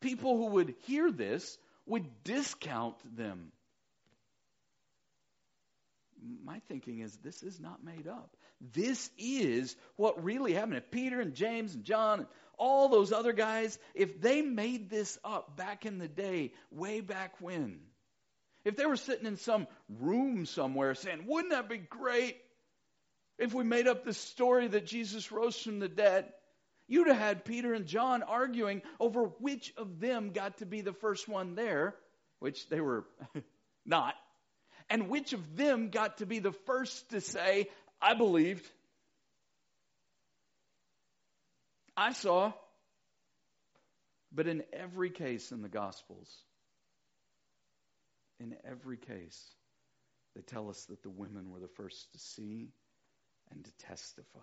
people 0.00 0.36
who 0.36 0.46
would 0.54 0.74
hear 0.86 1.10
this 1.10 1.58
would 1.86 2.24
discount 2.24 2.96
them. 3.16 3.52
My 6.44 6.60
thinking 6.68 7.00
is 7.00 7.16
this 7.16 7.42
is 7.42 7.60
not 7.60 7.84
made 7.84 8.06
up. 8.06 8.36
This 8.72 9.10
is 9.18 9.74
what 9.96 10.22
really 10.22 10.52
happened. 10.52 10.76
If 10.76 10.90
Peter 10.90 11.20
and 11.20 11.34
James 11.34 11.74
and 11.74 11.84
John 11.84 12.20
and 12.20 12.28
all 12.62 12.88
those 12.88 13.10
other 13.10 13.32
guys, 13.32 13.76
if 13.92 14.20
they 14.20 14.40
made 14.40 14.88
this 14.88 15.18
up 15.24 15.56
back 15.56 15.84
in 15.84 15.98
the 15.98 16.06
day, 16.06 16.52
way 16.70 17.00
back 17.00 17.34
when, 17.40 17.80
if 18.64 18.76
they 18.76 18.86
were 18.86 18.96
sitting 18.96 19.26
in 19.26 19.36
some 19.36 19.66
room 20.00 20.46
somewhere 20.46 20.94
saying, 20.94 21.24
wouldn't 21.26 21.50
that 21.52 21.68
be 21.68 21.78
great 21.78 22.36
if 23.36 23.52
we 23.52 23.64
made 23.64 23.88
up 23.88 24.04
this 24.04 24.16
story 24.16 24.68
that 24.68 24.86
Jesus 24.86 25.32
rose 25.32 25.60
from 25.60 25.80
the 25.80 25.88
dead? 25.88 26.32
You'd 26.86 27.08
have 27.08 27.18
had 27.18 27.44
Peter 27.44 27.74
and 27.74 27.84
John 27.84 28.22
arguing 28.22 28.82
over 29.00 29.24
which 29.40 29.72
of 29.76 29.98
them 29.98 30.30
got 30.30 30.58
to 30.58 30.66
be 30.66 30.82
the 30.82 30.92
first 30.92 31.28
one 31.28 31.56
there, 31.56 31.96
which 32.38 32.68
they 32.68 32.80
were 32.80 33.04
not, 33.84 34.14
and 34.88 35.08
which 35.08 35.32
of 35.32 35.56
them 35.56 35.88
got 35.88 36.18
to 36.18 36.26
be 36.26 36.38
the 36.38 36.52
first 36.66 37.10
to 37.10 37.20
say, 37.20 37.70
I 38.00 38.14
believed. 38.14 38.64
I 41.96 42.12
saw. 42.12 42.52
But 44.32 44.46
in 44.46 44.62
every 44.72 45.10
case 45.10 45.52
in 45.52 45.60
the 45.60 45.68
Gospels, 45.68 46.28
in 48.40 48.56
every 48.64 48.96
case, 48.96 49.40
they 50.34 50.40
tell 50.40 50.70
us 50.70 50.84
that 50.86 51.02
the 51.02 51.10
women 51.10 51.50
were 51.50 51.60
the 51.60 51.68
first 51.68 52.12
to 52.12 52.18
see 52.18 52.70
and 53.50 53.64
to 53.64 53.70
testify. 53.86 54.38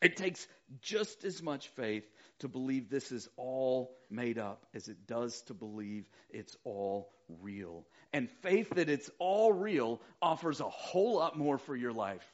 It 0.00 0.16
takes 0.16 0.46
just 0.82 1.24
as 1.24 1.42
much 1.42 1.68
faith 1.68 2.04
to 2.40 2.48
believe 2.48 2.90
this 2.90 3.10
is 3.10 3.28
all 3.36 3.96
made 4.10 4.38
up 4.38 4.66
as 4.74 4.88
it 4.88 5.06
does 5.06 5.40
to 5.42 5.54
believe 5.54 6.08
it's 6.28 6.56
all 6.64 7.10
real. 7.40 7.86
And 8.12 8.28
faith 8.42 8.70
that 8.74 8.90
it's 8.90 9.10
all 9.18 9.52
real 9.52 10.02
offers 10.20 10.60
a 10.60 10.68
whole 10.68 11.16
lot 11.16 11.38
more 11.38 11.58
for 11.58 11.74
your 11.74 11.92
life. 11.92 12.24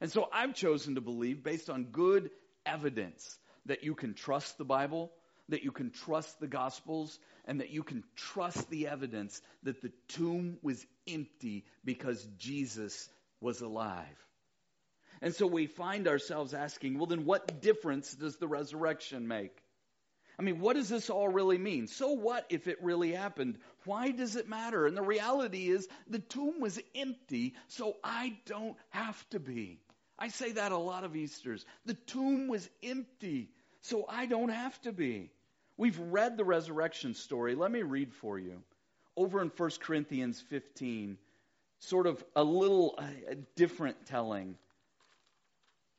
And 0.00 0.10
so 0.10 0.28
I've 0.32 0.54
chosen 0.54 0.94
to 0.96 1.00
believe, 1.00 1.42
based 1.42 1.70
on 1.70 1.84
good 1.84 2.30
evidence, 2.64 3.38
that 3.66 3.82
you 3.82 3.94
can 3.94 4.14
trust 4.14 4.58
the 4.58 4.64
Bible, 4.64 5.10
that 5.48 5.62
you 5.62 5.72
can 5.72 5.90
trust 5.90 6.38
the 6.40 6.46
Gospels, 6.46 7.18
and 7.44 7.60
that 7.60 7.70
you 7.70 7.82
can 7.82 8.04
trust 8.16 8.68
the 8.68 8.88
evidence 8.88 9.40
that 9.62 9.80
the 9.80 9.92
tomb 10.08 10.58
was 10.62 10.84
empty 11.08 11.64
because 11.84 12.22
Jesus 12.38 13.08
was 13.40 13.60
alive. 13.60 14.06
And 15.22 15.34
so 15.34 15.46
we 15.46 15.66
find 15.66 16.08
ourselves 16.08 16.52
asking, 16.52 16.98
well, 16.98 17.06
then 17.06 17.24
what 17.24 17.62
difference 17.62 18.12
does 18.14 18.36
the 18.36 18.48
resurrection 18.48 19.26
make? 19.28 19.56
I 20.38 20.42
mean, 20.42 20.60
what 20.60 20.76
does 20.76 20.90
this 20.90 21.08
all 21.08 21.28
really 21.28 21.56
mean? 21.56 21.86
So 21.86 22.12
what 22.12 22.44
if 22.50 22.68
it 22.68 22.82
really 22.82 23.12
happened? 23.12 23.56
Why 23.86 24.10
does 24.10 24.36
it 24.36 24.48
matter? 24.48 24.86
And 24.86 24.94
the 24.94 25.02
reality 25.02 25.68
is 25.68 25.88
the 26.08 26.18
tomb 26.18 26.60
was 26.60 26.78
empty, 26.94 27.54
so 27.68 27.96
I 28.04 28.36
don't 28.44 28.76
have 28.90 29.30
to 29.30 29.40
be. 29.40 29.80
I 30.18 30.28
say 30.28 30.52
that 30.52 30.72
a 30.72 30.78
lot 30.78 31.04
of 31.04 31.14
Easters. 31.14 31.64
The 31.84 31.94
tomb 31.94 32.48
was 32.48 32.68
empty, 32.82 33.50
so 33.82 34.06
I 34.08 34.26
don't 34.26 34.48
have 34.48 34.80
to 34.82 34.92
be. 34.92 35.30
We've 35.76 35.98
read 35.98 36.36
the 36.36 36.44
resurrection 36.44 37.14
story. 37.14 37.54
Let 37.54 37.70
me 37.70 37.82
read 37.82 38.14
for 38.14 38.38
you. 38.38 38.62
Over 39.16 39.42
in 39.42 39.50
1 39.54 39.70
Corinthians 39.80 40.40
15, 40.48 41.18
sort 41.80 42.06
of 42.06 42.24
a 42.34 42.42
little 42.42 42.98
different 43.54 44.06
telling 44.06 44.56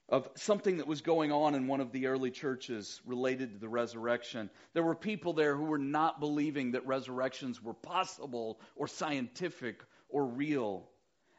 of 0.09 0.29
something 0.35 0.77
that 0.77 0.87
was 0.87 1.01
going 1.01 1.31
on 1.31 1.53
in 1.53 1.67
one 1.67 1.81
of 1.81 1.91
the 1.91 2.07
early 2.07 2.31
churches 2.31 3.01
related 3.05 3.51
to 3.51 3.59
the 3.59 3.67
resurrection. 3.67 4.49
There 4.73 4.83
were 4.83 4.95
people 4.95 5.33
there 5.33 5.55
who 5.55 5.65
were 5.65 5.77
not 5.77 6.19
believing 6.19 6.71
that 6.71 6.87
resurrections 6.87 7.61
were 7.61 7.73
possible 7.73 8.59
or 8.75 8.87
scientific 8.87 9.83
or 10.09 10.25
real. 10.25 10.87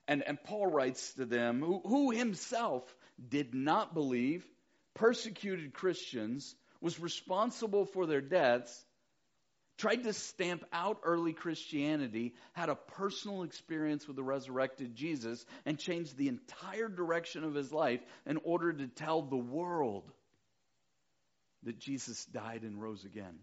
And, 0.08 0.22
and 0.26 0.42
Paul 0.42 0.66
writes 0.66 1.12
to 1.14 1.26
them, 1.26 1.60
who, 1.60 1.82
who 1.84 2.10
himself 2.10 2.82
did 3.28 3.54
not 3.54 3.92
believe, 3.92 4.44
persecuted 4.94 5.74
Christians, 5.74 6.56
was 6.80 6.98
responsible 6.98 7.84
for 7.84 8.06
their 8.06 8.22
deaths, 8.22 8.84
tried 9.76 10.04
to 10.04 10.14
stamp 10.14 10.64
out 10.72 11.00
early 11.04 11.34
Christianity, 11.34 12.34
had 12.54 12.70
a 12.70 12.74
personal 12.74 13.42
experience 13.42 14.06
with 14.06 14.16
the 14.16 14.22
resurrected 14.22 14.94
Jesus, 14.96 15.44
and 15.66 15.78
changed 15.78 16.16
the 16.16 16.28
entire 16.28 16.88
direction 16.88 17.44
of 17.44 17.54
his 17.54 17.70
life 17.70 18.00
in 18.24 18.38
order 18.38 18.72
to 18.72 18.86
tell 18.88 19.20
the 19.20 19.36
world 19.36 20.10
that 21.64 21.78
Jesus 21.78 22.24
died 22.24 22.62
and 22.62 22.80
rose 22.80 23.04
again. 23.04 23.38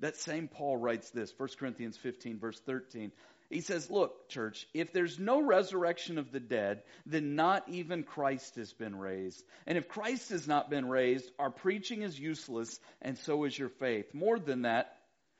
That 0.00 0.16
same 0.16 0.48
Paul 0.48 0.76
writes 0.76 1.10
this, 1.10 1.34
1 1.36 1.48
Corinthians 1.58 1.96
15, 1.96 2.38
verse 2.38 2.60
13. 2.60 3.12
He 3.50 3.62
says, 3.62 3.90
Look, 3.90 4.28
church, 4.28 4.66
if 4.74 4.92
there's 4.92 5.18
no 5.18 5.40
resurrection 5.40 6.18
of 6.18 6.30
the 6.30 6.40
dead, 6.40 6.82
then 7.06 7.34
not 7.34 7.68
even 7.68 8.02
Christ 8.02 8.56
has 8.56 8.72
been 8.72 8.96
raised. 8.96 9.42
And 9.66 9.78
if 9.78 9.88
Christ 9.88 10.30
has 10.30 10.46
not 10.46 10.68
been 10.68 10.88
raised, 10.88 11.30
our 11.38 11.50
preaching 11.50 12.02
is 12.02 12.18
useless, 12.18 12.78
and 13.00 13.16
so 13.16 13.44
is 13.44 13.58
your 13.58 13.70
faith. 13.70 14.12
More 14.12 14.38
than 14.38 14.62
that, 14.62 14.94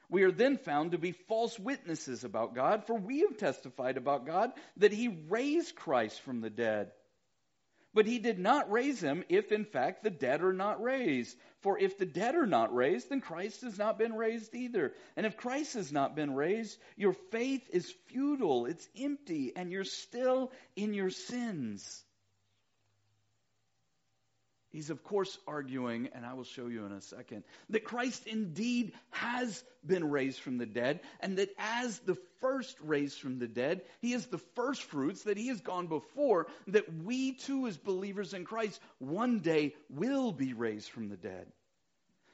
we 0.08 0.22
are 0.22 0.32
then 0.32 0.56
found 0.56 0.92
to 0.92 0.98
be 0.98 1.12
false 1.12 1.58
witnesses 1.58 2.24
about 2.24 2.54
God, 2.54 2.86
for 2.86 2.94
we 2.94 3.20
have 3.20 3.36
testified 3.36 3.98
about 3.98 4.24
God 4.24 4.52
that 4.78 4.92
he 4.92 5.08
raised 5.28 5.74
Christ 5.74 6.22
from 6.22 6.40
the 6.40 6.50
dead. 6.50 6.92
But 7.94 8.06
he 8.06 8.18
did 8.18 8.38
not 8.38 8.70
raise 8.70 9.00
him 9.02 9.24
if, 9.28 9.50
in 9.50 9.64
fact, 9.64 10.02
the 10.02 10.10
dead 10.10 10.42
are 10.42 10.52
not 10.52 10.82
raised. 10.82 11.36
For 11.60 11.78
if 11.78 11.98
the 11.98 12.06
dead 12.06 12.34
are 12.34 12.46
not 12.46 12.74
raised, 12.74 13.08
then 13.08 13.20
Christ 13.20 13.62
has 13.62 13.78
not 13.78 13.98
been 13.98 14.12
raised 14.12 14.54
either. 14.54 14.94
And 15.16 15.26
if 15.26 15.36
Christ 15.36 15.74
has 15.74 15.90
not 15.90 16.14
been 16.14 16.34
raised, 16.34 16.78
your 16.96 17.14
faith 17.32 17.68
is 17.72 17.94
futile, 18.06 18.66
it's 18.66 18.88
empty, 18.98 19.52
and 19.56 19.72
you're 19.72 19.84
still 19.84 20.52
in 20.76 20.94
your 20.94 21.10
sins. 21.10 22.04
He's, 24.70 24.90
of 24.90 25.02
course, 25.02 25.38
arguing, 25.46 26.10
and 26.14 26.26
I 26.26 26.34
will 26.34 26.44
show 26.44 26.66
you 26.66 26.84
in 26.84 26.92
a 26.92 27.00
second, 27.00 27.44
that 27.70 27.84
Christ 27.84 28.26
indeed 28.26 28.92
has 29.10 29.64
been 29.84 30.10
raised 30.10 30.40
from 30.40 30.58
the 30.58 30.66
dead, 30.66 31.00
and 31.20 31.38
that 31.38 31.48
as 31.58 31.98
the 32.00 32.18
first 32.40 32.76
raised 32.82 33.18
from 33.18 33.38
the 33.38 33.48
dead, 33.48 33.80
he 34.00 34.12
is 34.12 34.26
the 34.26 34.40
first 34.56 34.82
fruits, 34.82 35.22
that 35.22 35.38
he 35.38 35.48
has 35.48 35.60
gone 35.62 35.86
before, 35.86 36.48
that 36.66 36.92
we 37.02 37.32
too, 37.32 37.66
as 37.66 37.78
believers 37.78 38.34
in 38.34 38.44
Christ, 38.44 38.78
one 38.98 39.38
day 39.38 39.74
will 39.88 40.32
be 40.32 40.52
raised 40.52 40.90
from 40.90 41.08
the 41.08 41.16
dead. 41.16 41.46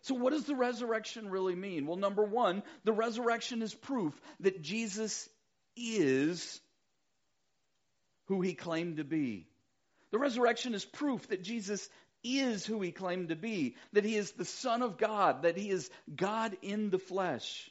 So, 0.03 0.15
what 0.15 0.33
does 0.33 0.45
the 0.45 0.57
resurrection 0.57 1.31
really 1.31 1.55
mean? 1.55 1.87
Well, 1.87 1.97
number 1.97 2.25
one, 2.25 2.63
the 2.83 2.93
resurrection 2.93 3.63
is 3.63 3.73
proof 3.73 4.13
that 4.41 4.61
Jesus 4.61 5.29
is 5.77 6.61
who 8.27 8.41
he 8.41 8.55
claimed 8.55 8.97
to 8.97 9.05
be. 9.05 9.47
The 10.11 10.19
resurrection 10.19 10.75
is 10.75 10.85
proof 10.85 11.27
that 11.29 11.43
Jesus 11.43 11.89
is 12.25 12.65
who 12.65 12.81
he 12.81 12.91
claimed 12.91 13.29
to 13.29 13.37
be, 13.37 13.77
that 13.93 14.05
he 14.05 14.17
is 14.17 14.33
the 14.33 14.45
Son 14.45 14.83
of 14.83 14.97
God, 14.97 15.43
that 15.43 15.57
he 15.57 15.71
is 15.71 15.91
God 16.15 16.57
in 16.63 16.91
the 16.91 16.99
flesh. 16.99 17.71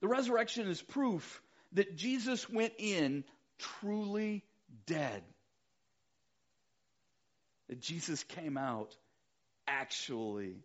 The 0.00 0.08
resurrection 0.08 0.68
is 0.68 0.80
proof 0.80 1.42
that 1.72 1.96
Jesus 1.96 2.48
went 2.48 2.72
in 2.78 3.24
truly 3.58 4.44
dead. 4.86 5.22
That 7.68 7.80
Jesus 7.80 8.24
came 8.24 8.56
out 8.56 8.96
actually 9.66 10.64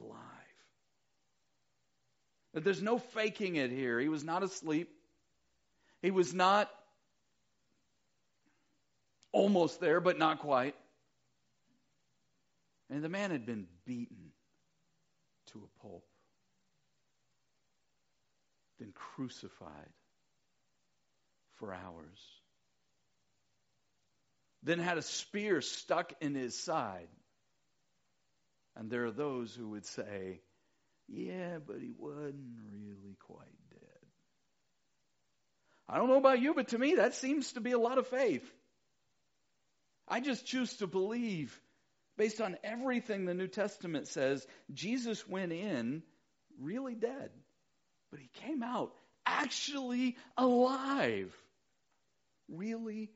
alive. 0.00 0.18
That 2.54 2.64
there's 2.64 2.82
no 2.82 2.98
faking 2.98 3.56
it 3.56 3.70
here. 3.70 4.00
He 4.00 4.08
was 4.08 4.24
not 4.24 4.42
asleep. 4.42 4.88
He 6.00 6.10
was 6.10 6.32
not 6.32 6.70
almost 9.32 9.80
there, 9.80 10.00
but 10.00 10.18
not 10.18 10.38
quite. 10.38 10.74
And 12.90 13.02
the 13.02 13.08
man 13.08 13.30
had 13.30 13.46
been 13.46 13.66
beaten 13.86 14.32
to 15.52 15.58
a 15.58 15.80
pulp, 15.80 16.04
then 18.78 18.92
crucified 18.92 19.92
for 21.54 21.72
hours, 21.72 22.18
then 24.62 24.78
had 24.78 24.98
a 24.98 25.02
spear 25.02 25.60
stuck 25.60 26.12
in 26.20 26.34
his 26.34 26.58
side. 26.58 27.08
And 28.76 28.90
there 28.90 29.04
are 29.06 29.12
those 29.12 29.54
who 29.54 29.70
would 29.70 29.86
say, 29.86 30.40
yeah, 31.08 31.58
but 31.64 31.76
he 31.80 31.92
wasn't 31.96 32.58
really 32.72 33.16
quite 33.20 33.46
dead. 33.70 33.80
I 35.88 35.98
don't 35.98 36.08
know 36.08 36.18
about 36.18 36.40
you, 36.40 36.54
but 36.54 36.68
to 36.68 36.78
me, 36.78 36.94
that 36.96 37.14
seems 37.14 37.52
to 37.52 37.60
be 37.60 37.72
a 37.72 37.78
lot 37.78 37.98
of 37.98 38.06
faith. 38.08 38.44
I 40.08 40.20
just 40.20 40.46
choose 40.46 40.72
to 40.78 40.86
believe, 40.86 41.58
based 42.16 42.40
on 42.40 42.56
everything 42.62 43.24
the 43.24 43.34
New 43.34 43.48
Testament 43.48 44.08
says, 44.08 44.46
Jesus 44.72 45.26
went 45.28 45.52
in 45.52 46.02
really 46.60 46.94
dead, 46.94 47.30
but 48.10 48.20
he 48.20 48.28
came 48.46 48.62
out 48.62 48.92
actually 49.26 50.16
alive. 50.36 51.34
Really, 52.48 53.10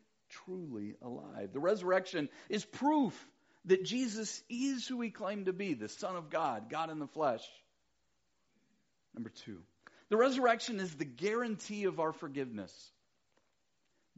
truly 0.44 0.94
alive. 1.02 1.50
The 1.52 1.60
resurrection 1.60 2.28
is 2.48 2.64
proof 2.64 3.14
that 3.66 3.84
Jesus 3.84 4.42
is 4.48 4.86
who 4.86 5.00
he 5.00 5.10
claimed 5.10 5.46
to 5.46 5.52
be 5.52 5.74
the 5.74 5.88
Son 5.88 6.16
of 6.16 6.30
God, 6.30 6.70
God 6.70 6.90
in 6.90 6.98
the 6.98 7.06
flesh. 7.06 7.42
Number 9.14 9.30
two, 9.44 9.58
the 10.08 10.16
resurrection 10.16 10.80
is 10.80 10.94
the 10.94 11.04
guarantee 11.04 11.84
of 11.84 12.00
our 12.00 12.12
forgiveness. 12.12 12.72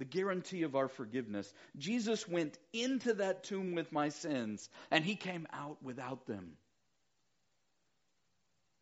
The 0.00 0.06
guarantee 0.06 0.62
of 0.62 0.76
our 0.76 0.88
forgiveness. 0.88 1.52
Jesus 1.76 2.26
went 2.26 2.58
into 2.72 3.12
that 3.14 3.44
tomb 3.44 3.74
with 3.74 3.92
my 3.92 4.08
sins, 4.08 4.66
and 4.90 5.04
he 5.04 5.14
came 5.14 5.46
out 5.52 5.76
without 5.82 6.26
them. 6.26 6.52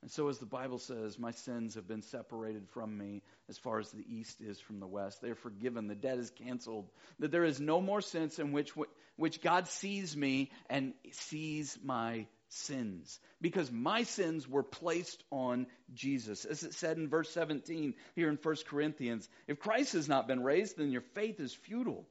And 0.00 0.12
so, 0.12 0.28
as 0.28 0.38
the 0.38 0.46
Bible 0.46 0.78
says, 0.78 1.18
my 1.18 1.33
sins 1.33 1.74
have 1.74 1.88
been 1.88 2.02
separated 2.02 2.68
from 2.68 2.96
me 2.96 3.22
as 3.48 3.59
far 3.59 3.81
as 3.81 3.90
the 3.90 4.04
east 4.09 4.40
is 4.40 4.61
from 4.61 4.78
the 4.78 4.87
west. 4.87 5.20
They 5.20 5.31
are 5.31 5.35
forgiven. 5.35 5.88
The 5.88 5.96
debt 5.96 6.18
is 6.18 6.31
canceled. 6.31 6.88
That 7.18 7.33
there 7.33 7.44
is 7.44 7.59
no 7.59 7.81
more 7.81 8.00
sense 8.00 8.38
in 8.38 8.52
which, 8.52 8.70
which 9.16 9.42
God 9.42 9.66
sees 9.66 10.16
me 10.16 10.52
and 10.70 10.94
sees 11.11 11.76
my 11.83 12.28
sins. 12.48 13.18
Because 13.40 13.70
my 13.70 14.02
sins 14.02 14.48
were 14.48 14.62
placed 14.62 15.22
on 15.30 15.66
Jesus. 15.94 16.44
As 16.44 16.62
it 16.62 16.74
said 16.74 16.96
in 16.96 17.08
verse 17.08 17.30
17 17.30 17.94
here 18.14 18.28
in 18.28 18.38
1 18.42 18.56
Corinthians 18.68 19.28
if 19.46 19.58
Christ 19.58 19.92
has 19.92 20.08
not 20.08 20.26
been 20.28 20.42
raised, 20.42 20.76
then 20.76 20.90
your 20.90 21.04
faith 21.14 21.40
is 21.40 21.52
futile 21.52 22.06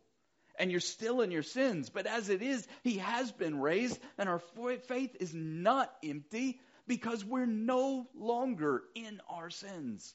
and 0.58 0.72
you're 0.72 0.80
still 0.80 1.22
in 1.22 1.32
your 1.32 1.44
sins. 1.44 1.90
But 1.90 2.08
as 2.08 2.30
it 2.30 2.42
is, 2.42 2.68
he 2.84 2.98
has 2.98 3.32
been 3.32 3.60
raised, 3.62 4.00
and 4.18 4.28
our 4.28 4.42
faith 4.88 5.16
is 5.20 5.34
not 5.34 5.94
empty 6.04 6.60
because 6.88 7.24
we're 7.24 7.46
no 7.46 8.08
longer 8.16 8.84
in 8.96 9.22
our 9.30 9.50
sins. 9.50 10.14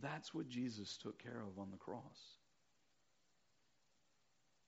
That's 0.00 0.32
what 0.32 0.48
Jesus 0.48 0.96
took 0.98 1.22
care 1.22 1.40
of 1.40 1.58
on 1.58 1.70
the 1.70 1.76
cross. 1.76 2.02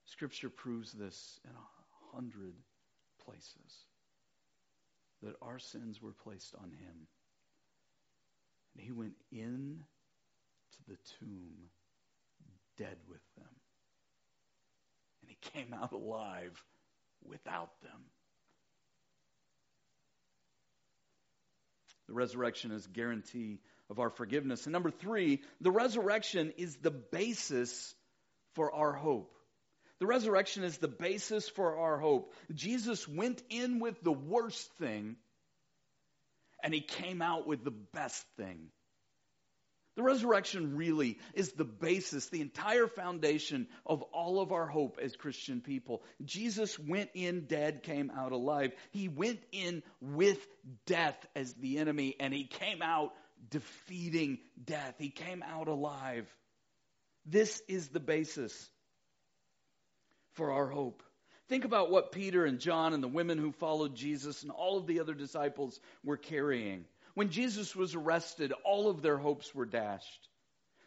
Scripture 0.06 0.50
proves 0.50 0.92
this 0.92 1.38
in 1.44 1.50
a 1.50 2.16
hundred 2.16 2.54
places 3.24 3.84
that 5.22 5.34
our 5.42 5.58
sins 5.58 6.00
were 6.00 6.14
placed 6.24 6.54
on 6.54 6.70
him. 6.70 7.06
And 8.74 8.84
he 8.84 8.92
went 8.92 9.14
in 9.32 9.82
to 10.72 10.78
the 10.92 10.98
tomb 11.18 11.70
dead 12.78 12.96
with 13.08 13.20
them. 13.36 13.54
And 15.22 15.30
he 15.30 15.50
came 15.52 15.74
out 15.74 15.92
alive 15.92 16.52
without 17.24 17.70
them. 17.82 18.00
The 22.08 22.14
resurrection 22.14 22.72
is 22.72 22.86
guarantee 22.86 23.60
of 23.88 23.98
our 24.00 24.10
forgiveness. 24.10 24.66
And 24.66 24.72
number 24.72 24.90
three, 24.90 25.42
the 25.60 25.70
resurrection 25.70 26.52
is 26.56 26.76
the 26.76 26.90
basis 26.90 27.94
for 28.54 28.72
our 28.74 28.92
hope. 28.92 29.34
The 30.00 30.06
resurrection 30.06 30.64
is 30.64 30.78
the 30.78 30.88
basis 30.88 31.48
for 31.48 31.76
our 31.76 31.98
hope. 31.98 32.32
Jesus 32.54 33.06
went 33.06 33.42
in 33.50 33.80
with 33.80 34.02
the 34.02 34.12
worst 34.12 34.70
thing, 34.78 35.16
and 36.64 36.72
he 36.72 36.80
came 36.80 37.20
out 37.20 37.46
with 37.46 37.64
the 37.64 37.70
best 37.70 38.24
thing. 38.38 38.70
The 39.96 40.02
resurrection 40.02 40.76
really 40.76 41.18
is 41.34 41.52
the 41.52 41.64
basis, 41.64 42.30
the 42.30 42.40
entire 42.40 42.86
foundation 42.86 43.66
of 43.84 44.00
all 44.14 44.40
of 44.40 44.52
our 44.52 44.66
hope 44.66 44.98
as 45.02 45.14
Christian 45.16 45.60
people. 45.60 46.02
Jesus 46.24 46.78
went 46.78 47.10
in 47.12 47.44
dead, 47.44 47.82
came 47.82 48.10
out 48.10 48.32
alive. 48.32 48.72
He 48.92 49.08
went 49.08 49.40
in 49.52 49.82
with 50.00 50.38
death 50.86 51.18
as 51.36 51.52
the 51.54 51.76
enemy, 51.76 52.16
and 52.18 52.32
he 52.32 52.44
came 52.44 52.80
out 52.80 53.12
defeating 53.50 54.38
death. 54.64 54.94
He 54.96 55.10
came 55.10 55.42
out 55.42 55.68
alive. 55.68 56.26
This 57.26 57.60
is 57.68 57.88
the 57.88 58.00
basis 58.00 58.70
for 60.40 60.52
our 60.52 60.68
hope. 60.68 61.02
Think 61.50 61.66
about 61.66 61.90
what 61.90 62.12
Peter 62.12 62.46
and 62.46 62.60
John 62.60 62.94
and 62.94 63.02
the 63.02 63.08
women 63.08 63.36
who 63.36 63.52
followed 63.52 63.94
Jesus 63.94 64.42
and 64.42 64.50
all 64.50 64.78
of 64.78 64.86
the 64.86 65.00
other 65.00 65.12
disciples 65.12 65.78
were 66.02 66.16
carrying. 66.16 66.86
When 67.12 67.28
Jesus 67.28 67.76
was 67.76 67.94
arrested, 67.94 68.54
all 68.64 68.88
of 68.88 69.02
their 69.02 69.18
hopes 69.18 69.54
were 69.54 69.66
dashed. 69.66 70.28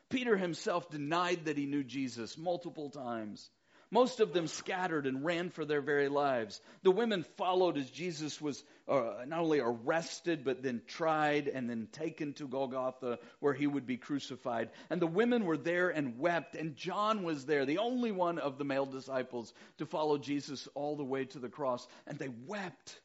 Peter 0.09 0.35
himself 0.35 0.89
denied 0.89 1.45
that 1.45 1.55
he 1.55 1.67
knew 1.67 1.83
Jesus 1.83 2.35
multiple 2.35 2.89
times. 2.89 3.47
Most 3.93 4.21
of 4.21 4.33
them 4.33 4.47
scattered 4.47 5.05
and 5.05 5.23
ran 5.23 5.51
for 5.51 5.65
their 5.65 5.79
very 5.79 6.09
lives. 6.09 6.59
The 6.81 6.89
women 6.89 7.21
followed 7.37 7.77
as 7.77 7.87
Jesus 7.91 8.41
was 8.41 8.63
uh, 8.87 9.17
not 9.27 9.41
only 9.41 9.59
arrested, 9.59 10.43
but 10.43 10.63
then 10.63 10.81
tried 10.87 11.47
and 11.47 11.69
then 11.69 11.87
taken 11.91 12.33
to 12.33 12.47
Golgotha 12.47 13.19
where 13.39 13.53
he 13.53 13.67
would 13.67 13.85
be 13.85 13.97
crucified. 13.97 14.71
And 14.89 14.99
the 14.99 15.05
women 15.05 15.45
were 15.45 15.57
there 15.57 15.91
and 15.91 16.17
wept, 16.17 16.55
and 16.55 16.75
John 16.75 17.21
was 17.21 17.45
there, 17.45 17.67
the 17.67 17.77
only 17.77 18.11
one 18.11 18.39
of 18.39 18.57
the 18.57 18.63
male 18.63 18.87
disciples 18.87 19.53
to 19.77 19.85
follow 19.85 20.17
Jesus 20.17 20.67
all 20.73 20.95
the 20.95 21.03
way 21.03 21.25
to 21.25 21.37
the 21.37 21.47
cross. 21.47 21.87
And 22.07 22.17
they 22.17 22.29
wept. 22.47 22.99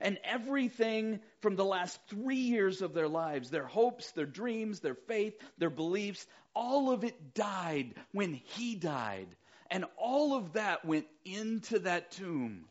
And 0.00 0.18
everything 0.24 1.20
from 1.40 1.54
the 1.54 1.64
last 1.64 2.00
three 2.08 2.34
years 2.34 2.82
of 2.82 2.94
their 2.94 3.08
lives, 3.08 3.50
their 3.50 3.64
hopes, 3.64 4.10
their 4.10 4.26
dreams, 4.26 4.80
their 4.80 4.96
faith, 4.96 5.34
their 5.56 5.70
beliefs, 5.70 6.26
all 6.52 6.90
of 6.90 7.04
it 7.04 7.32
died 7.32 7.94
when 8.10 8.34
he 8.34 8.74
died. 8.74 9.28
And 9.70 9.84
all 9.98 10.34
of 10.34 10.54
that 10.54 10.84
went 10.84 11.06
into 11.24 11.80
that 11.80 12.12
tomb. 12.12 12.64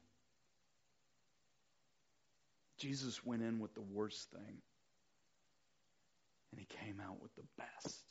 Jesus 2.77 3.25
went 3.25 3.41
in 3.41 3.60
with 3.60 3.73
the 3.73 3.81
worst 3.81 4.29
thing, 4.31 4.62
and 6.51 6.60
he 6.60 6.65
came 6.86 6.99
out 6.99 7.21
with 7.21 7.34
the 7.36 7.43
best. 7.58 8.03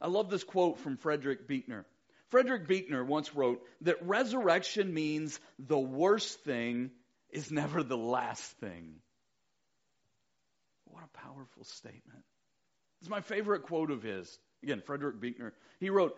I 0.00 0.08
love 0.08 0.30
this 0.30 0.44
quote 0.44 0.78
from 0.80 0.96
Frederick 0.96 1.46
Buechner. 1.46 1.86
Frederick 2.30 2.66
Buechner 2.66 3.04
once 3.04 3.34
wrote 3.34 3.62
that 3.82 4.04
resurrection 4.04 4.92
means 4.92 5.38
the 5.58 5.78
worst 5.78 6.40
thing 6.40 6.90
is 7.30 7.50
never 7.50 7.82
the 7.82 7.96
last 7.96 8.42
thing. 8.58 8.96
What 10.86 11.04
a 11.04 11.18
powerful 11.18 11.64
statement. 11.64 12.24
It's 13.00 13.10
my 13.10 13.20
favorite 13.20 13.62
quote 13.62 13.90
of 13.90 14.02
his. 14.02 14.38
Again, 14.62 14.82
Frederick 14.84 15.20
Buechner. 15.20 15.52
He 15.78 15.90
wrote, 15.90 16.16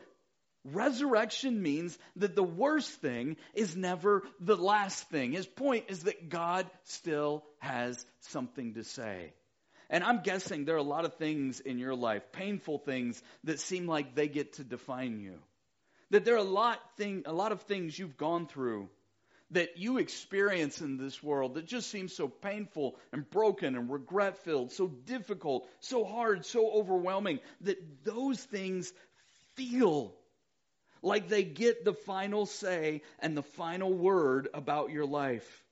Resurrection 0.72 1.62
means 1.62 1.96
that 2.16 2.34
the 2.34 2.42
worst 2.42 2.90
thing 3.00 3.36
is 3.54 3.76
never 3.76 4.22
the 4.40 4.56
last 4.56 5.08
thing. 5.10 5.32
His 5.32 5.46
point 5.46 5.84
is 5.88 6.04
that 6.04 6.28
God 6.28 6.68
still 6.84 7.44
has 7.58 8.04
something 8.20 8.74
to 8.74 8.82
say. 8.82 9.32
And 9.88 10.02
I'm 10.02 10.22
guessing 10.22 10.64
there 10.64 10.74
are 10.74 10.78
a 10.78 10.82
lot 10.82 11.04
of 11.04 11.14
things 11.14 11.60
in 11.60 11.78
your 11.78 11.94
life, 11.94 12.22
painful 12.32 12.78
things, 12.78 13.22
that 13.44 13.60
seem 13.60 13.86
like 13.86 14.14
they 14.14 14.26
get 14.26 14.54
to 14.54 14.64
define 14.64 15.20
you. 15.20 15.38
That 16.10 16.24
there 16.24 16.34
are 16.34 16.38
a 16.38 16.42
lot, 16.42 16.80
thing, 16.96 17.22
a 17.26 17.32
lot 17.32 17.52
of 17.52 17.62
things 17.62 17.96
you've 17.96 18.16
gone 18.16 18.46
through 18.46 18.88
that 19.52 19.76
you 19.76 19.98
experience 19.98 20.80
in 20.80 20.96
this 20.96 21.22
world 21.22 21.54
that 21.54 21.66
just 21.66 21.88
seems 21.88 22.12
so 22.12 22.26
painful 22.26 22.96
and 23.12 23.30
broken 23.30 23.76
and 23.76 23.88
regret 23.88 24.38
filled, 24.38 24.72
so 24.72 24.88
difficult, 24.88 25.68
so 25.78 26.04
hard, 26.04 26.44
so 26.44 26.68
overwhelming, 26.72 27.38
that 27.60 27.78
those 28.04 28.40
things 28.40 28.92
feel 29.54 30.12
like 31.02 31.28
they 31.28 31.44
get 31.44 31.84
the 31.84 31.94
final 31.94 32.46
say 32.46 33.02
and 33.18 33.36
the 33.36 33.42
final 33.42 33.92
word 33.92 34.48
about 34.54 34.90
your 34.90 35.06
life. 35.06 35.64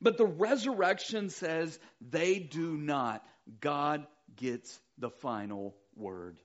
But 0.00 0.18
the 0.18 0.26
resurrection 0.26 1.30
says 1.30 1.78
they 2.00 2.38
do 2.38 2.76
not. 2.76 3.24
God 3.60 4.06
gets 4.36 4.78
the 4.98 5.10
final 5.10 5.74
word. 5.96 6.38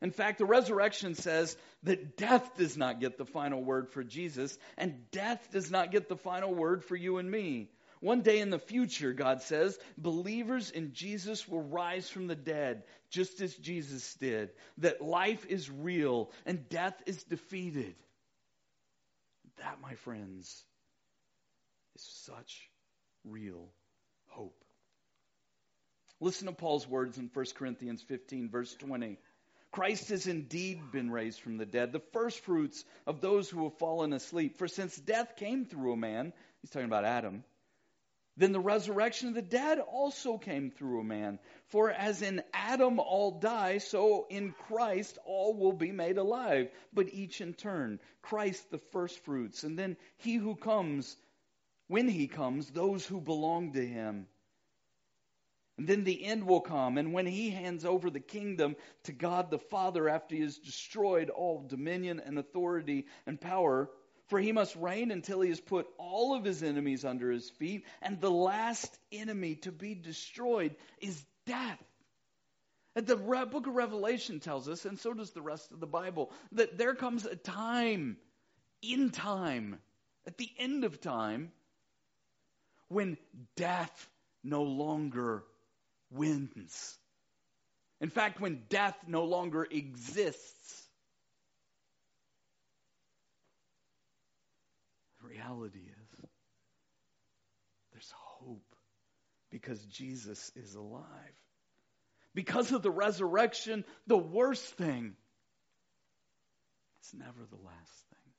In 0.00 0.10
fact, 0.10 0.38
the 0.38 0.44
resurrection 0.44 1.14
says 1.14 1.56
that 1.82 2.16
death 2.16 2.56
does 2.56 2.76
not 2.76 3.00
get 3.00 3.18
the 3.18 3.24
final 3.24 3.62
word 3.62 3.88
for 3.90 4.04
Jesus, 4.04 4.56
and 4.76 5.10
death 5.10 5.48
does 5.50 5.70
not 5.70 5.90
get 5.90 6.08
the 6.08 6.16
final 6.16 6.54
word 6.54 6.84
for 6.84 6.94
you 6.94 7.18
and 7.18 7.28
me. 7.28 7.70
One 8.00 8.22
day 8.22 8.40
in 8.40 8.50
the 8.50 8.58
future, 8.58 9.12
God 9.12 9.42
says, 9.42 9.78
believers 9.96 10.70
in 10.70 10.92
Jesus 10.92 11.48
will 11.48 11.62
rise 11.62 12.08
from 12.08 12.26
the 12.26 12.36
dead, 12.36 12.84
just 13.10 13.40
as 13.40 13.54
Jesus 13.54 14.14
did. 14.14 14.50
That 14.78 15.02
life 15.02 15.46
is 15.46 15.70
real 15.70 16.30
and 16.46 16.68
death 16.68 17.00
is 17.06 17.22
defeated. 17.24 17.94
That, 19.58 19.80
my 19.82 19.94
friends, 19.94 20.62
is 21.96 22.02
such 22.26 22.70
real 23.24 23.68
hope. 24.28 24.64
Listen 26.20 26.46
to 26.46 26.52
Paul's 26.52 26.86
words 26.86 27.18
in 27.18 27.30
1 27.32 27.46
Corinthians 27.56 28.02
15, 28.02 28.50
verse 28.50 28.74
20. 28.74 29.18
Christ 29.70 30.08
has 30.08 30.26
indeed 30.26 30.80
been 30.92 31.10
raised 31.10 31.40
from 31.40 31.58
the 31.58 31.66
dead, 31.66 31.92
the 31.92 32.02
firstfruits 32.12 32.84
of 33.06 33.20
those 33.20 33.50
who 33.50 33.64
have 33.64 33.78
fallen 33.78 34.12
asleep. 34.12 34.56
For 34.56 34.66
since 34.66 34.96
death 34.96 35.36
came 35.36 35.66
through 35.66 35.92
a 35.92 35.96
man, 35.96 36.32
he's 36.62 36.70
talking 36.70 36.86
about 36.86 37.04
Adam, 37.04 37.44
then 38.38 38.52
the 38.52 38.60
resurrection 38.60 39.28
of 39.28 39.34
the 39.34 39.42
dead 39.42 39.80
also 39.80 40.38
came 40.38 40.70
through 40.70 41.00
a 41.00 41.04
man. 41.04 41.40
For 41.66 41.90
as 41.90 42.22
in 42.22 42.40
Adam 42.54 43.00
all 43.00 43.40
die, 43.40 43.78
so 43.78 44.26
in 44.30 44.52
Christ 44.52 45.18
all 45.24 45.54
will 45.54 45.72
be 45.72 45.90
made 45.90 46.18
alive, 46.18 46.70
but 46.92 47.12
each 47.12 47.40
in 47.40 47.52
turn. 47.52 47.98
Christ 48.22 48.70
the 48.70 48.78
firstfruits, 48.78 49.64
and 49.64 49.76
then 49.76 49.96
he 50.18 50.36
who 50.36 50.54
comes, 50.54 51.16
when 51.88 52.06
he 52.06 52.28
comes, 52.28 52.70
those 52.70 53.04
who 53.04 53.20
belong 53.20 53.72
to 53.72 53.84
him. 53.84 54.28
And 55.76 55.88
then 55.88 56.04
the 56.04 56.24
end 56.24 56.44
will 56.44 56.60
come. 56.60 56.96
And 56.96 57.12
when 57.12 57.26
he 57.26 57.50
hands 57.50 57.84
over 57.84 58.08
the 58.08 58.20
kingdom 58.20 58.76
to 59.04 59.12
God 59.12 59.50
the 59.50 59.58
Father 59.58 60.08
after 60.08 60.36
he 60.36 60.42
has 60.42 60.58
destroyed 60.58 61.30
all 61.30 61.66
dominion 61.66 62.20
and 62.24 62.38
authority 62.38 63.06
and 63.26 63.40
power, 63.40 63.90
for 64.28 64.38
he 64.38 64.52
must 64.52 64.76
reign 64.76 65.10
until 65.10 65.40
he 65.40 65.48
has 65.48 65.60
put 65.60 65.86
all 65.98 66.34
of 66.34 66.44
his 66.44 66.62
enemies 66.62 67.04
under 67.04 67.30
his 67.30 67.50
feet. 67.50 67.84
And 68.02 68.20
the 68.20 68.30
last 68.30 68.96
enemy 69.10 69.56
to 69.56 69.72
be 69.72 69.94
destroyed 69.94 70.76
is 71.00 71.22
death. 71.46 71.82
And 72.94 73.06
the 73.06 73.16
book 73.16 73.66
of 73.66 73.74
Revelation 73.74 74.40
tells 74.40 74.68
us, 74.68 74.84
and 74.84 74.98
so 74.98 75.14
does 75.14 75.30
the 75.30 75.42
rest 75.42 75.70
of 75.72 75.80
the 75.80 75.86
Bible, 75.86 76.30
that 76.52 76.78
there 76.78 76.94
comes 76.94 77.24
a 77.24 77.36
time, 77.36 78.16
in 78.82 79.10
time, 79.10 79.78
at 80.26 80.36
the 80.36 80.50
end 80.58 80.84
of 80.84 81.00
time, 81.00 81.52
when 82.88 83.16
death 83.56 84.10
no 84.42 84.62
longer 84.62 85.44
wins. 86.10 86.96
In 88.00 88.10
fact, 88.10 88.40
when 88.40 88.62
death 88.68 88.96
no 89.06 89.24
longer 89.24 89.66
exists, 89.70 90.87
reality 95.38 95.78
is 95.78 96.28
there's 97.92 98.12
hope 98.16 98.74
because 99.50 99.82
Jesus 99.86 100.52
is 100.56 100.74
alive. 100.74 101.04
Because 102.34 102.72
of 102.72 102.82
the 102.82 102.90
resurrection, 102.90 103.84
the 104.06 104.16
worst 104.16 104.64
thing, 104.74 105.14
it's 107.00 107.14
never 107.14 107.46
the 107.50 107.56
last 107.56 108.04
thing. 108.10 108.32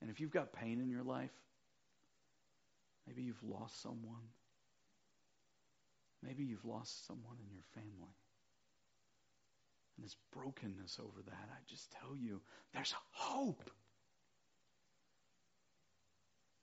And 0.00 0.10
if 0.10 0.20
you've 0.20 0.30
got 0.30 0.52
pain 0.52 0.80
in 0.80 0.88
your 0.88 1.02
life, 1.04 1.30
maybe 3.06 3.22
you've 3.22 3.42
lost 3.42 3.80
someone 3.82 4.28
Maybe 6.24 6.44
you've 6.44 6.64
lost 6.64 7.06
someone 7.06 7.36
in 7.38 7.52
your 7.52 7.64
family. 7.74 8.16
And 9.96 10.04
this 10.04 10.16
brokenness 10.32 10.98
over 10.98 11.22
that, 11.26 11.48
I 11.50 11.60
just 11.66 11.92
tell 12.00 12.16
you, 12.16 12.40
there's 12.72 12.94
hope. 13.10 13.70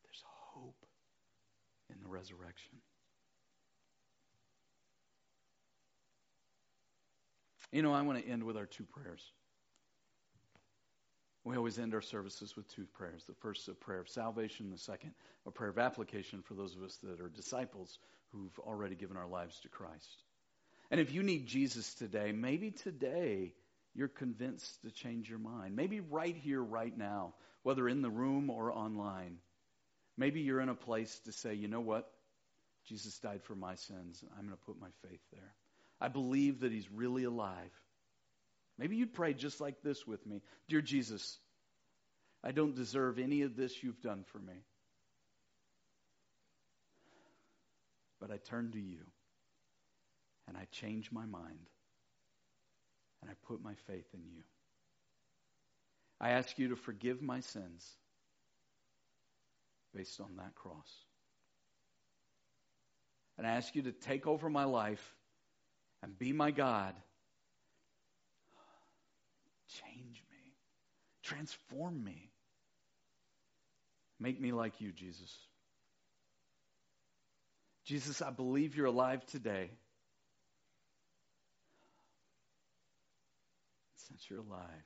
There's 0.03 0.23
hope 0.25 0.85
in 1.89 1.90
the 2.01 2.09
resurrection. 2.09 2.77
You 7.71 7.81
know, 7.81 7.93
I 7.93 8.01
want 8.01 8.23
to 8.23 8.29
end 8.29 8.43
with 8.43 8.57
our 8.57 8.65
two 8.65 8.83
prayers. 8.83 9.21
We 11.43 11.55
always 11.55 11.79
end 11.79 11.93
our 11.93 12.01
services 12.01 12.55
with 12.55 12.67
two 12.67 12.85
prayers. 12.85 13.23
The 13.25 13.33
first, 13.33 13.67
a 13.67 13.73
prayer 13.73 14.01
of 14.01 14.09
salvation. 14.09 14.69
The 14.69 14.77
second, 14.77 15.13
a 15.47 15.51
prayer 15.51 15.69
of 15.69 15.79
application 15.79 16.43
for 16.43 16.53
those 16.53 16.75
of 16.75 16.83
us 16.83 16.97
that 17.03 17.19
are 17.19 17.29
disciples 17.29 17.97
who've 18.31 18.59
already 18.59 18.95
given 18.95 19.17
our 19.17 19.27
lives 19.27 19.59
to 19.61 19.69
Christ. 19.69 20.23
And 20.91 20.99
if 20.99 21.13
you 21.13 21.23
need 21.23 21.47
Jesus 21.47 21.93
today, 21.95 22.31
maybe 22.31 22.71
today 22.71 23.53
you're 23.95 24.07
convinced 24.07 24.81
to 24.83 24.91
change 24.91 25.29
your 25.29 25.39
mind. 25.39 25.75
Maybe 25.75 25.99
right 25.99 26.35
here, 26.35 26.61
right 26.61 26.95
now, 26.95 27.33
whether 27.63 27.87
in 27.87 28.01
the 28.01 28.09
room 28.09 28.49
or 28.49 28.71
online. 28.71 29.37
Maybe 30.21 30.41
you're 30.41 30.61
in 30.61 30.69
a 30.69 30.75
place 30.75 31.19
to 31.25 31.31
say, 31.31 31.55
you 31.55 31.67
know 31.67 31.81
what? 31.81 32.07
Jesus 32.87 33.17
died 33.17 33.41
for 33.41 33.55
my 33.55 33.73
sins. 33.73 34.23
I'm 34.37 34.45
going 34.45 34.55
to 34.55 34.65
put 34.67 34.79
my 34.79 34.91
faith 35.01 35.19
there. 35.33 35.55
I 35.99 36.09
believe 36.09 36.59
that 36.59 36.71
he's 36.71 36.87
really 36.91 37.23
alive. 37.23 37.71
Maybe 38.77 38.97
you'd 38.97 39.15
pray 39.15 39.33
just 39.33 39.59
like 39.59 39.81
this 39.81 40.05
with 40.05 40.23
me 40.27 40.43
Dear 40.69 40.81
Jesus, 40.81 41.39
I 42.43 42.51
don't 42.51 42.75
deserve 42.75 43.17
any 43.17 43.41
of 43.41 43.55
this 43.55 43.81
you've 43.81 43.99
done 44.03 44.23
for 44.31 44.37
me. 44.37 44.63
But 48.19 48.29
I 48.29 48.37
turn 48.37 48.73
to 48.73 48.79
you 48.79 49.01
and 50.47 50.55
I 50.55 50.67
change 50.71 51.11
my 51.11 51.25
mind 51.25 51.67
and 53.23 53.31
I 53.31 53.33
put 53.47 53.63
my 53.63 53.73
faith 53.87 54.05
in 54.13 54.21
you. 54.31 54.43
I 56.19 56.29
ask 56.29 56.59
you 56.59 56.67
to 56.67 56.75
forgive 56.75 57.23
my 57.23 57.39
sins 57.39 57.97
based 59.95 60.19
on 60.19 60.35
that 60.37 60.55
cross. 60.55 60.89
And 63.37 63.47
I 63.47 63.51
ask 63.51 63.75
you 63.75 63.83
to 63.83 63.91
take 63.91 64.27
over 64.27 64.49
my 64.49 64.65
life 64.65 65.15
and 66.03 66.17
be 66.17 66.31
my 66.33 66.51
God 66.51 66.93
Change 69.71 70.23
me. 70.29 70.53
Transform 71.23 72.03
me. 72.03 72.29
Make 74.19 74.39
me 74.39 74.51
like 74.51 74.81
you, 74.81 74.91
Jesus. 74.91 75.33
Jesus, 77.85 78.21
I 78.21 78.29
believe 78.29 78.75
you're 78.75 78.85
alive 78.85 79.25
today. 79.25 79.71
Since 83.95 84.29
you're 84.29 84.39
alive, 84.39 84.85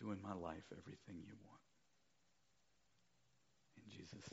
do 0.00 0.10
in 0.10 0.20
my 0.20 0.34
life 0.34 0.64
everything 0.72 1.22
you 1.24 1.34
want. 1.46 1.57
Jesus' 3.98 4.30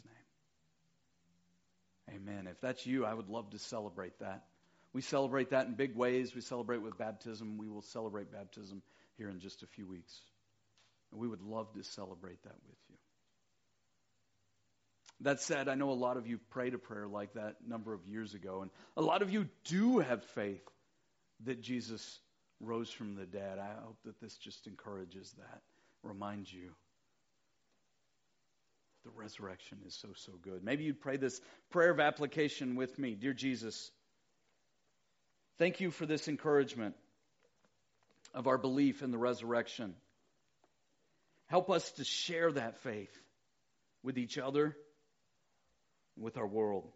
name. 2.07 2.17
Amen. 2.17 2.47
If 2.47 2.61
that's 2.61 2.85
you, 2.85 3.05
I 3.05 3.13
would 3.13 3.29
love 3.29 3.49
to 3.51 3.59
celebrate 3.59 4.19
that. 4.19 4.43
We 4.93 5.01
celebrate 5.01 5.49
that 5.49 5.67
in 5.67 5.73
big 5.73 5.95
ways. 5.95 6.33
We 6.35 6.41
celebrate 6.41 6.81
with 6.81 6.97
baptism. 6.97 7.57
We 7.57 7.67
will 7.67 7.81
celebrate 7.81 8.31
baptism 8.31 8.81
here 9.17 9.29
in 9.29 9.39
just 9.39 9.63
a 9.63 9.67
few 9.67 9.87
weeks. 9.87 10.13
And 11.11 11.19
we 11.19 11.27
would 11.27 11.41
love 11.41 11.73
to 11.73 11.83
celebrate 11.83 12.41
that 12.43 12.55
with 12.67 12.77
you. 12.89 12.95
That 15.21 15.41
said, 15.41 15.67
I 15.67 15.75
know 15.75 15.91
a 15.91 15.93
lot 15.93 16.17
of 16.17 16.27
you 16.27 16.37
prayed 16.49 16.73
a 16.73 16.77
prayer 16.77 17.07
like 17.07 17.33
that 17.33 17.55
a 17.65 17.69
number 17.69 17.93
of 17.93 18.05
years 18.05 18.33
ago, 18.33 18.61
and 18.61 18.71
a 18.97 19.01
lot 19.01 19.21
of 19.21 19.31
you 19.31 19.47
do 19.63 19.99
have 19.99 20.23
faith 20.35 20.63
that 21.45 21.61
Jesus 21.61 22.19
rose 22.59 22.89
from 22.89 23.15
the 23.15 23.25
dead. 23.25 23.57
I 23.57 23.81
hope 23.81 23.97
that 24.05 24.19
this 24.21 24.35
just 24.35 24.67
encourages 24.67 25.33
that, 25.37 25.61
reminds 26.03 26.53
you 26.53 26.71
the 29.05 29.11
resurrection 29.15 29.77
is 29.87 29.95
so, 29.95 30.09
so 30.15 30.33
good. 30.41 30.63
Maybe 30.63 30.83
you'd 30.83 30.99
pray 30.99 31.15
this 31.15 31.39
prayer 31.69 31.91
of 31.91 32.01
application 32.01 32.75
with 32.75 32.99
me. 32.99 33.15
Dear 33.15 33.33
Jesus, 33.33 33.91
Thank 35.57 35.79
you 35.79 35.91
for 35.91 36.05
this 36.05 36.27
encouragement 36.27 36.95
of 38.33 38.47
our 38.47 38.57
belief 38.57 39.01
in 39.01 39.11
the 39.11 39.17
resurrection. 39.17 39.95
Help 41.47 41.69
us 41.69 41.89
to 41.93 42.03
share 42.03 42.51
that 42.51 42.79
faith 42.79 43.15
with 44.03 44.17
each 44.17 44.37
other, 44.37 44.75
with 46.17 46.37
our 46.37 46.47
world. 46.47 46.91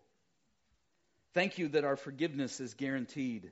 Thank 1.34 1.58
you 1.58 1.70
that 1.70 1.86
our 1.86 1.96
forgiveness 1.96 2.60
is 2.60 2.74
guaranteed. 2.74 3.52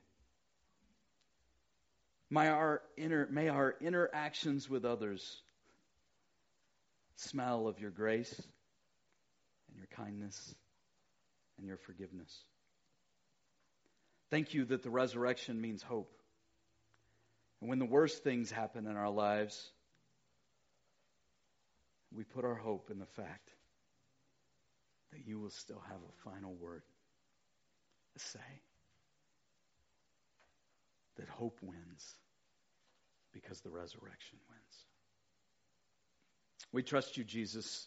May 2.28 2.48
our, 2.48 2.82
inter, 2.98 3.28
may 3.30 3.48
our 3.48 3.74
interactions 3.80 4.68
with 4.68 4.84
others 4.84 5.40
smell 7.18 7.66
of 7.66 7.80
your 7.80 7.90
grace 7.90 8.32
and 9.68 9.76
your 9.76 9.88
kindness 9.96 10.54
and 11.58 11.66
your 11.66 11.76
forgiveness. 11.76 12.44
Thank 14.30 14.54
you 14.54 14.64
that 14.66 14.82
the 14.82 14.90
resurrection 14.90 15.60
means 15.60 15.82
hope. 15.82 16.12
And 17.60 17.68
when 17.68 17.78
the 17.78 17.86
worst 17.86 18.22
things 18.22 18.50
happen 18.50 18.86
in 18.86 18.96
our 18.96 19.10
lives, 19.10 19.70
we 22.14 22.24
put 22.24 22.44
our 22.44 22.54
hope 22.54 22.90
in 22.90 22.98
the 22.98 23.06
fact 23.06 23.50
that 25.12 25.26
you 25.26 25.40
will 25.40 25.50
still 25.50 25.82
have 25.88 25.96
a 25.96 26.30
final 26.30 26.54
word 26.54 26.82
to 28.14 28.24
say. 28.24 28.62
That 31.16 31.28
hope 31.28 31.58
wins 31.62 32.14
because 33.32 33.60
the 33.60 33.70
resurrection 33.70 34.38
wins. 34.48 34.87
We 36.72 36.82
trust 36.82 37.16
you, 37.16 37.24
Jesus, 37.24 37.86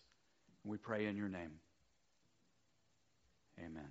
we 0.63 0.77
pray 0.77 1.05
in 1.05 1.15
your 1.15 1.29
name. 1.29 1.51
Amen. 3.59 3.89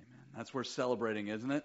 Amen. 0.00 0.24
That's 0.36 0.52
worth 0.52 0.66
celebrating, 0.66 1.28
isn't 1.28 1.50
it? 1.50 1.60